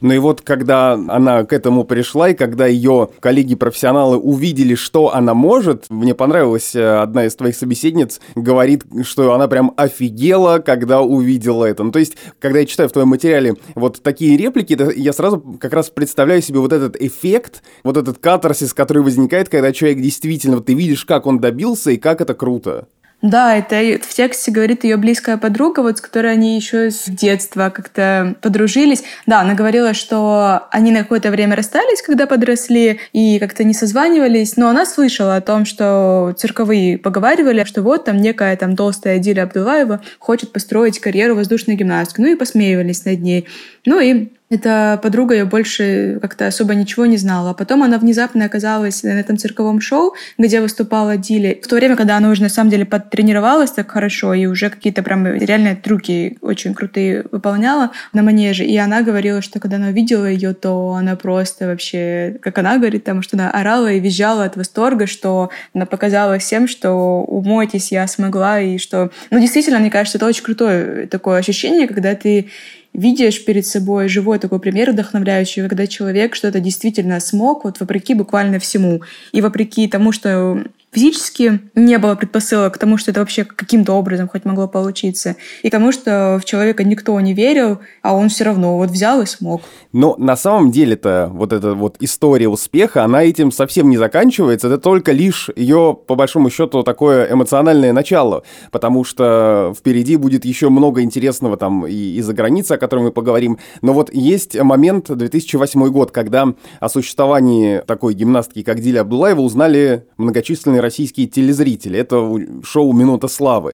Но 0.00 0.14
и 0.14 0.18
вот 0.18 0.40
когда 0.40 0.92
она 0.92 1.44
к 1.44 1.52
этому 1.52 1.84
пришла, 1.84 2.30
и 2.30 2.34
когда 2.34 2.66
ее 2.66 3.10
коллеги-профессионалы 3.20 4.16
увидели, 4.16 4.74
что 4.74 5.14
она 5.14 5.34
может, 5.34 5.86
мне 5.90 6.14
понравилась 6.14 6.74
э, 6.74 6.98
одна 6.98 7.26
из 7.26 7.34
твоих 7.36 7.56
собеседниц, 7.56 8.20
говорит, 8.34 8.84
что 9.02 9.32
она 9.32 9.48
прям 9.48 9.72
офигела, 9.76 10.58
когда 10.58 11.00
увидела 11.00 11.64
это. 11.64 11.84
Ну, 11.84 11.92
то 11.92 11.98
есть, 11.98 12.16
когда 12.38 12.60
я 12.60 12.66
читаю 12.66 12.88
в 12.88 12.92
твоем 12.92 13.08
материале 13.08 13.54
вот 13.74 14.02
такие 14.02 14.36
реплики, 14.36 14.78
я 14.96 15.12
сразу 15.12 15.40
как 15.60 15.72
раз 15.72 15.90
представляю 15.90 16.42
себе 16.42 16.58
вот 16.60 16.72
этот 16.72 16.96
эффект, 17.00 17.62
вот 17.84 17.96
этот 17.96 18.18
катарсис, 18.18 18.74
который 18.74 19.02
возникает, 19.02 19.48
когда 19.48 19.72
человек 19.72 20.00
действительно, 20.00 20.56
вот 20.56 20.66
ты 20.66 20.74
видишь, 20.74 21.04
как 21.04 21.26
он 21.26 21.38
добился 21.38 21.90
и 21.90 21.96
как 21.96 22.20
это 22.20 22.34
круто. 22.34 22.88
Да, 23.26 23.56
это 23.56 23.98
в 24.06 24.14
тексте 24.14 24.52
говорит 24.52 24.84
ее 24.84 24.96
близкая 24.96 25.36
подруга, 25.36 25.80
вот 25.80 25.98
с 25.98 26.00
которой 26.00 26.32
они 26.32 26.54
еще 26.54 26.92
с 26.92 27.06
детства 27.06 27.70
как-то 27.74 28.36
подружились. 28.40 29.02
Да, 29.26 29.40
она 29.40 29.54
говорила, 29.54 29.94
что 29.94 30.68
они 30.70 30.92
на 30.92 31.00
какое-то 31.00 31.32
время 31.32 31.56
расстались, 31.56 32.02
когда 32.02 32.28
подросли, 32.28 33.00
и 33.12 33.40
как-то 33.40 33.64
не 33.64 33.74
созванивались, 33.74 34.56
но 34.56 34.68
она 34.68 34.86
слышала 34.86 35.34
о 35.34 35.40
том, 35.40 35.64
что 35.64 36.36
цирковые 36.38 36.98
поговаривали, 36.98 37.64
что 37.64 37.82
вот 37.82 38.04
там 38.04 38.18
некая 38.18 38.56
там 38.56 38.76
толстая 38.76 39.18
Диля 39.18 39.42
Абдулаева 39.42 40.02
хочет 40.20 40.52
построить 40.52 41.00
карьеру 41.00 41.34
воздушной 41.34 41.74
гимнастки. 41.74 42.20
Ну 42.20 42.28
и 42.28 42.36
посмеивались 42.36 43.04
над 43.06 43.20
ней. 43.22 43.48
Ну 43.84 43.98
и 43.98 44.28
эта 44.48 45.00
подруга 45.02 45.34
ее 45.34 45.44
больше 45.44 46.18
как-то 46.22 46.46
особо 46.46 46.74
ничего 46.74 47.06
не 47.06 47.16
знала. 47.16 47.50
А 47.50 47.54
потом 47.54 47.82
она 47.82 47.98
внезапно 47.98 48.44
оказалась 48.44 49.02
на 49.02 49.08
этом 49.08 49.36
цирковом 49.38 49.80
шоу, 49.80 50.14
где 50.38 50.60
выступала 50.60 51.16
Дили. 51.16 51.60
В 51.62 51.66
то 51.66 51.74
время, 51.74 51.96
когда 51.96 52.16
она 52.16 52.30
уже 52.30 52.42
на 52.42 52.48
самом 52.48 52.70
деле 52.70 52.84
подтренировалась 52.84 53.72
так 53.72 53.90
хорошо 53.90 54.34
и 54.34 54.46
уже 54.46 54.70
какие-то 54.70 55.02
прям 55.02 55.26
реальные 55.26 55.74
трюки 55.74 56.38
очень 56.42 56.74
крутые 56.74 57.24
выполняла 57.32 57.90
на 58.12 58.22
манеже. 58.22 58.64
И 58.64 58.76
она 58.76 59.02
говорила, 59.02 59.42
что 59.42 59.58
когда 59.58 59.76
она 59.76 59.88
увидела 59.88 60.26
ее, 60.26 60.54
то 60.54 60.92
она 60.92 61.16
просто 61.16 61.66
вообще, 61.66 62.38
как 62.40 62.58
она 62.58 62.78
говорит, 62.78 63.04
там, 63.04 63.22
что 63.22 63.36
она 63.36 63.50
орала 63.50 63.90
и 63.90 64.00
визжала 64.00 64.44
от 64.44 64.56
восторга, 64.56 65.06
что 65.06 65.50
она 65.74 65.86
показала 65.86 66.38
всем, 66.38 66.68
что 66.68 66.92
умойтесь, 67.22 67.90
я 67.90 68.06
смогла, 68.06 68.60
и 68.60 68.78
что... 68.78 69.10
Ну, 69.30 69.40
действительно, 69.40 69.80
мне 69.80 69.90
кажется, 69.90 70.18
это 70.18 70.26
очень 70.26 70.44
крутое 70.44 71.08
такое 71.08 71.38
ощущение, 71.38 71.88
когда 71.88 72.14
ты 72.14 72.48
видишь 72.96 73.44
перед 73.44 73.66
собой 73.66 74.08
живой 74.08 74.38
такой 74.38 74.58
пример 74.58 74.90
вдохновляющий, 74.90 75.62
когда 75.68 75.86
человек 75.86 76.34
что-то 76.34 76.60
действительно 76.60 77.20
смог, 77.20 77.64
вот 77.64 77.78
вопреки 77.78 78.14
буквально 78.14 78.58
всему. 78.58 79.02
И 79.32 79.40
вопреки 79.40 79.86
тому, 79.86 80.12
что 80.12 80.64
физически 80.92 81.60
не 81.74 81.98
было 81.98 82.14
предпосылок 82.14 82.74
к 82.74 82.78
тому, 82.78 82.96
что 82.96 83.10
это 83.10 83.20
вообще 83.20 83.44
каким-то 83.44 83.92
образом 83.92 84.28
хоть 84.28 84.44
могло 84.44 84.66
получиться. 84.66 85.36
И 85.62 85.68
тому, 85.68 85.92
что 85.92 86.38
в 86.40 86.44
человека 86.44 86.84
никто 86.84 87.20
не 87.20 87.34
верил, 87.34 87.80
а 88.02 88.14
он 88.14 88.28
все 88.28 88.44
равно 88.44 88.76
вот 88.78 88.90
взял 88.90 89.20
и 89.20 89.26
смог. 89.26 89.62
Но 89.92 90.14
на 90.18 90.36
самом 90.36 90.70
деле-то 90.70 91.30
вот 91.32 91.52
эта 91.52 91.74
вот 91.74 91.96
история 92.00 92.48
успеха, 92.48 93.04
она 93.04 93.22
этим 93.24 93.52
совсем 93.52 93.90
не 93.90 93.98
заканчивается. 93.98 94.68
Это 94.68 94.78
только 94.78 95.12
лишь 95.12 95.50
ее, 95.54 95.98
по 96.06 96.14
большому 96.14 96.48
счету, 96.48 96.82
такое 96.82 97.30
эмоциональное 97.30 97.92
начало. 97.92 98.42
Потому 98.70 99.04
что 99.04 99.74
впереди 99.78 100.16
будет 100.16 100.44
еще 100.44 100.70
много 100.70 101.02
интересного 101.02 101.56
там 101.56 101.86
и 101.86 102.16
из-за 102.16 102.32
границы, 102.32 102.72
о 102.72 102.78
котором 102.78 103.04
мы 103.04 103.12
поговорим. 103.12 103.58
Но 103.82 103.92
вот 103.92 104.12
есть 104.14 104.58
момент 104.58 105.14
2008 105.14 105.88
год, 105.88 106.10
когда 106.10 106.48
о 106.80 106.88
существовании 106.88 107.82
такой 107.86 108.14
гимнастки, 108.14 108.62
как 108.62 108.80
Диля 108.80 109.00
Абдулаева, 109.00 109.40
узнали 109.40 110.06
многочисленные 110.16 110.80
российские 110.86 111.26
телезрители. 111.26 111.98
Это 111.98 112.16
шоу 112.64 112.92
«Минута 112.92 113.26
славы». 113.26 113.72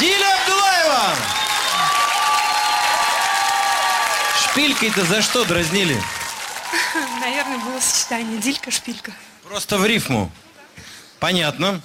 Диля 0.00 0.30
Абдулаева! 0.40 1.14
Шпилькой-то 4.42 5.04
за 5.04 5.20
что 5.20 5.44
дразнили? 5.44 5.96
Наверное, 7.20 7.58
было 7.58 7.78
сочетание 7.80 8.38
Дилька-шпилька. 8.38 9.12
Просто 9.46 9.76
в 9.76 9.84
рифму. 9.84 10.30
Понятно. 11.20 11.82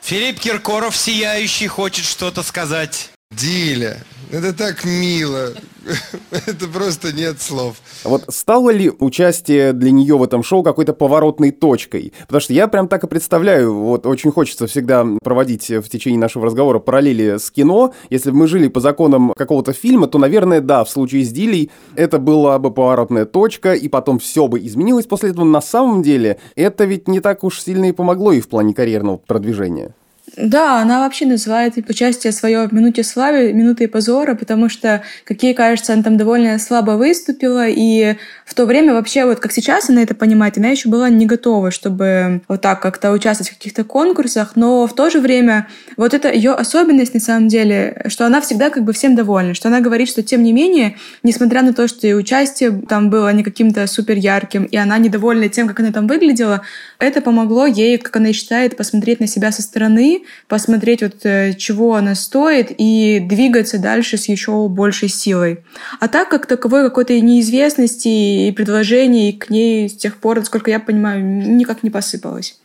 Филипп 0.00 0.40
Киркоров, 0.40 0.96
сияющий, 0.96 1.66
хочет 1.66 2.06
что-то 2.06 2.42
сказать. 2.42 3.13
Диля, 3.36 3.98
это 4.30 4.52
так 4.52 4.84
мило. 4.84 5.52
Это 6.30 6.66
просто 6.66 7.12
нет 7.12 7.40
слов. 7.40 7.76
Вот 8.04 8.24
стало 8.28 8.70
ли 8.70 8.90
участие 8.98 9.72
для 9.72 9.90
нее 9.90 10.16
в 10.16 10.22
этом 10.22 10.42
шоу 10.42 10.62
какой-то 10.62 10.92
поворотной 10.92 11.50
точкой? 11.50 12.12
Потому 12.22 12.40
что 12.40 12.52
я 12.52 12.68
прям 12.68 12.88
так 12.88 13.04
и 13.04 13.06
представляю, 13.06 13.74
вот 13.74 14.06
очень 14.06 14.32
хочется 14.32 14.66
всегда 14.66 15.06
проводить 15.22 15.68
в 15.68 15.88
течение 15.88 16.18
нашего 16.18 16.46
разговора 16.46 16.78
параллели 16.78 17.36
с 17.38 17.50
кино. 17.50 17.92
Если 18.10 18.30
бы 18.30 18.38
мы 18.38 18.46
жили 18.48 18.68
по 18.68 18.80
законам 18.80 19.32
какого-то 19.36 19.72
фильма, 19.72 20.06
то, 20.06 20.18
наверное, 20.18 20.60
да, 20.60 20.84
в 20.84 20.90
случае 20.90 21.24
с 21.24 21.30
Дилей 21.30 21.70
это 21.96 22.18
была 22.18 22.58
бы 22.58 22.72
поворотная 22.72 23.26
точка, 23.26 23.74
и 23.74 23.88
потом 23.88 24.18
все 24.18 24.48
бы 24.48 24.58
изменилось 24.58 25.06
после 25.06 25.30
этого. 25.30 25.44
На 25.44 25.60
самом 25.60 26.02
деле, 26.02 26.38
это 26.56 26.84
ведь 26.84 27.08
не 27.08 27.20
так 27.20 27.44
уж 27.44 27.60
сильно 27.60 27.88
и 27.88 27.92
помогло 27.92 28.32
и 28.32 28.40
в 28.40 28.48
плане 28.48 28.74
карьерного 28.74 29.18
продвижения. 29.18 29.94
Да, 30.36 30.80
она 30.80 31.00
вообще 31.00 31.26
называет 31.26 31.76
участие 31.76 32.32
свое 32.32 32.66
в 32.66 32.72
минуте 32.72 33.04
славы 33.04 33.52
минутой 33.52 33.88
позора, 33.88 34.34
потому 34.34 34.70
что, 34.70 35.02
как 35.24 35.42
ей 35.42 35.52
кажется, 35.54 35.92
она 35.92 36.02
там 36.02 36.16
довольно 36.16 36.58
слабо 36.58 36.92
выступила, 36.92 37.68
и 37.68 38.16
в 38.46 38.54
то 38.54 38.64
время 38.64 38.94
вообще, 38.94 39.26
вот 39.26 39.38
как 39.38 39.52
сейчас 39.52 39.90
она 39.90 40.02
это 40.02 40.14
понимает, 40.14 40.56
она 40.56 40.68
еще 40.68 40.88
была 40.88 41.10
не 41.10 41.26
готова, 41.26 41.70
чтобы 41.70 42.40
вот 42.48 42.62
так 42.62 42.80
как-то 42.80 43.12
участвовать 43.12 43.52
в 43.52 43.58
каких-то 43.58 43.84
конкурсах, 43.84 44.52
но 44.56 44.86
в 44.86 44.94
то 44.94 45.10
же 45.10 45.20
время 45.20 45.68
вот 45.98 46.14
это 46.14 46.32
ее 46.32 46.52
особенность 46.52 47.14
на 47.14 47.20
самом 47.20 47.48
деле, 47.48 48.04
что 48.08 48.24
она 48.24 48.40
всегда 48.40 48.70
как 48.70 48.82
бы 48.82 48.94
всем 48.94 49.14
довольна, 49.14 49.52
что 49.52 49.68
она 49.68 49.80
говорит, 49.80 50.08
что 50.08 50.22
тем 50.22 50.42
не 50.42 50.54
менее, 50.54 50.96
несмотря 51.22 51.62
на 51.62 51.74
то, 51.74 51.86
что 51.86 52.06
и 52.06 52.14
участие 52.14 52.82
там 52.88 53.10
было 53.10 53.30
не 53.32 53.44
каким-то 53.44 53.86
супер 53.86 54.16
ярким, 54.16 54.64
и 54.64 54.76
она 54.76 54.96
недовольна 54.96 55.50
тем, 55.50 55.68
как 55.68 55.80
она 55.80 55.92
там 55.92 56.06
выглядела, 56.06 56.62
это 56.98 57.20
помогло 57.20 57.66
ей, 57.66 57.98
как 57.98 58.16
она 58.16 58.32
считает, 58.32 58.76
посмотреть 58.76 59.20
на 59.20 59.26
себя 59.26 59.52
со 59.52 59.60
стороны, 59.60 60.13
посмотреть, 60.48 61.02
вот 61.02 61.24
э, 61.24 61.54
чего 61.54 61.94
она 61.94 62.14
стоит, 62.14 62.72
и 62.76 63.20
двигаться 63.20 63.78
дальше 63.78 64.16
с 64.16 64.28
еще 64.28 64.68
большей 64.68 65.08
силой. 65.08 65.60
А 66.00 66.08
так 66.08 66.28
как 66.28 66.46
таковой 66.46 66.84
какой-то 66.84 67.18
неизвестности 67.20 68.48
и 68.48 68.52
предложений 68.52 69.34
к 69.34 69.50
ней 69.50 69.88
с 69.88 69.96
тех 69.96 70.16
пор, 70.16 70.38
насколько 70.38 70.70
я 70.70 70.80
понимаю, 70.80 71.24
никак 71.24 71.82
не 71.82 71.90
посыпалось. 71.90 72.58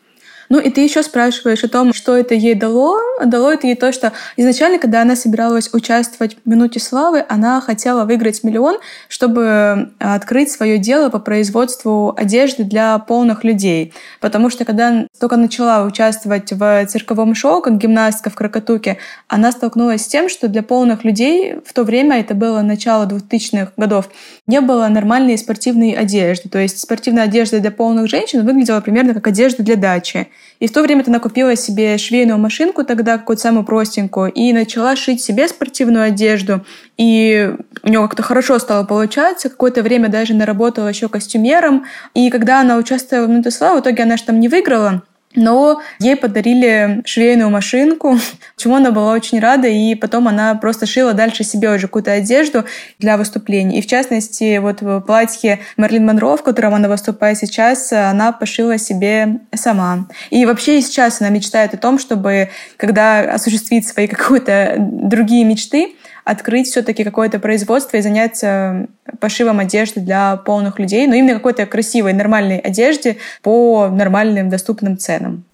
Ну 0.50 0.60
и 0.60 0.72
ты 0.72 0.82
еще 0.82 1.04
спрашиваешь 1.04 1.64
о 1.64 1.70
том, 1.70 1.94
что 1.94 2.18
это 2.18 2.34
ей 2.34 2.56
дало. 2.56 2.98
Дало 3.24 3.52
это 3.52 3.68
ей 3.68 3.76
то, 3.76 3.92
что 3.92 4.14
изначально, 4.36 4.80
когда 4.80 5.04
она 5.04 5.16
собиралась 5.16 5.70
участвовать 5.74 6.38
в 6.44 6.50
«Минуте 6.50 6.80
славы», 6.80 7.24
она 7.30 7.62
хотела 7.62 8.04
выиграть 8.04 8.44
миллион, 8.44 8.80
чтобы 9.10 9.44
э, 9.44 10.16
открыть 10.16 10.52
свое 10.52 10.80
дело 10.80 11.10
по 11.10 11.20
производству 11.20 12.16
одежды 12.18 12.64
для 12.64 12.98
полных 12.98 13.44
людей. 13.44 13.94
Потому 14.22 14.50
что 14.50 14.66
когда 14.66 15.06
только 15.20 15.38
начала 15.38 15.86
участвовать 15.86 16.52
в 16.52 16.86
цирковом 16.88 17.36
шоу, 17.36 17.62
как 17.62 17.78
гимнастка 17.78 18.32
в 18.32 18.36
Крокотуке, 18.36 18.98
она 19.28 19.52
столкнулась 19.52 20.02
с 20.02 20.08
тем, 20.08 20.30
что 20.30 20.48
для 20.48 20.64
полных 20.64 21.04
людей 21.04 21.58
в 21.64 21.74
то 21.74 21.84
время, 21.84 22.20
это 22.20 22.34
было 22.34 22.62
начало 22.62 23.06
2000-х 23.06 23.74
годов, 23.78 24.10
не 24.48 24.62
было 24.62 24.88
нормальной 24.88 25.38
спортивной 25.38 25.92
одежды. 25.92 26.50
То 26.50 26.58
есть 26.58 26.80
спортивная 26.80 27.26
одежда 27.26 27.60
для 27.60 27.70
полных 27.72 28.10
женщин 28.10 28.44
выглядела 28.44 28.82
примерно 28.82 29.14
как 29.14 29.28
одежда 29.28 29.62
для 29.62 29.76
дачи. 29.76 30.28
И 30.60 30.68
в 30.68 30.74
то 30.74 30.82
время 30.82 31.04
она 31.08 31.20
купила 31.20 31.56
себе 31.56 31.98
швейную 31.98 32.38
машинку 32.38 32.84
тогда, 32.84 33.18
какую-то 33.18 33.42
самую 33.42 33.64
простенькую, 33.64 34.32
и 34.32 34.52
начала 34.52 34.96
шить 34.96 35.24
себе 35.24 35.48
спортивную 35.48 36.06
одежду. 36.06 36.66
И 36.98 37.54
у 37.82 37.88
нее 37.88 38.02
как-то 38.02 38.24
хорошо 38.24 38.60
стало 38.60 38.84
получаться. 38.84 39.50
Какое-то 39.50 39.82
время 39.82 40.10
даже 40.10 40.34
наработала 40.34 40.90
еще 40.90 41.08
костюмером. 41.08 41.86
И 42.14 42.30
когда 42.30 42.60
она 42.60 42.76
участвовала 42.78 43.26
в 43.26 43.30
«Минуте 43.30 43.52
славы», 43.52 43.80
в 43.80 43.84
итоге 43.84 44.04
она 44.04 44.18
же 44.18 44.24
там 44.24 44.40
не 44.40 44.50
выиграла, 44.50 45.04
но 45.36 45.82
ей 46.00 46.16
подарили 46.16 47.02
швейную 47.06 47.50
машинку, 47.50 48.18
чему 48.58 48.76
она 48.76 48.92
была 48.92 49.14
очень 49.14 49.40
рада, 49.40 49.68
и 49.68 49.94
потом 49.96 50.28
она 50.28 50.56
просто 50.56 50.86
шила 50.86 51.14
дальше 51.14 51.44
себе 51.44 51.70
уже 51.70 51.88
какую-то 51.88 52.12
одежду 52.12 52.66
для 52.98 53.18
выступлений. 53.18 53.80
И 53.80 53.82
в 53.82 53.88
частности, 53.88 54.58
вот 54.58 54.82
в 54.82 55.02
платье 55.02 55.60
Мерлин 55.78 56.06
Монро, 56.06 56.36
в 56.36 56.44
котором 56.44 56.74
она 56.74 56.90
выступает 56.90 57.38
сейчас, 57.38 57.94
она 57.94 58.32
пошила 58.32 58.78
себе 58.78 59.40
сама. 59.54 60.08
И 60.32 60.46
вообще 60.46 60.80
и 60.80 60.82
сейчас 60.82 61.22
она 61.22 61.30
мечтает 61.30 61.74
о 61.74 61.78
том, 61.78 62.00
чтобы, 62.00 62.50
когда 62.78 63.20
осуществит 63.20 63.86
свои 63.86 64.08
какие-то 64.08 64.76
другие 64.80 65.46
мечты, 65.46 65.96
открыть 66.24 66.68
все-таки 66.68 67.04
какое-то 67.04 67.40
производство 67.40 67.98
и 67.98 68.02
заняться 68.02 68.88
пошивом 69.20 69.60
одежды 69.60 70.02
для 70.02 70.38
полных 70.38 70.80
людей, 70.80 71.08
но 71.08 71.16
именно 71.16 71.36
какой-то 71.36 71.66
красивой, 71.66 72.14
нормальной 72.14 72.60
одежде 72.60 73.18
по 73.42 73.88
нормальным, 73.90 74.50
доступным 74.50 74.98
ценам. 74.98 75.46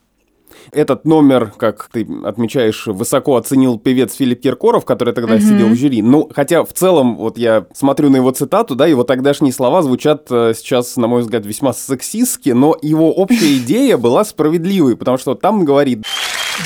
Этот 0.72 1.06
номер, 1.06 1.54
как 1.58 1.90
ты 1.92 2.08
отмечаешь, 2.24 2.88
высоко 2.88 3.36
оценил 3.36 3.78
певец 3.78 4.16
Филипп 4.16 4.42
Киркоров, 4.42 4.86
который 4.86 5.14
тогда 5.14 5.36
mm-hmm. 5.36 5.40
сидел 5.40 5.68
в 5.70 5.76
жюри. 5.76 6.02
Ну, 6.02 6.30
хотя 6.34 6.64
в 6.64 6.74
целом, 6.74 7.18
вот 7.18 7.38
я 7.38 7.66
смотрю 7.74 8.10
на 8.10 8.18
его 8.18 8.32
цитату, 8.32 8.76
да, 8.76 8.88
его 8.88 9.04
тогдашние 9.04 9.54
слова 9.54 9.82
звучат 9.82 10.28
э, 10.30 10.54
сейчас, 10.56 10.98
на 10.98 11.08
мой 11.08 11.22
взгляд, 11.22 11.46
весьма 11.46 11.74
сексистски, 11.74 12.50
но 12.50 12.76
его 12.82 13.14
общая 13.14 13.58
идея 13.58 13.98
была 13.98 14.24
справедливой, 14.26 14.98
потому 14.98 15.18
что 15.18 15.36
там 15.36 15.66
говорит... 15.66 16.04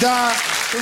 Да, 0.02 0.32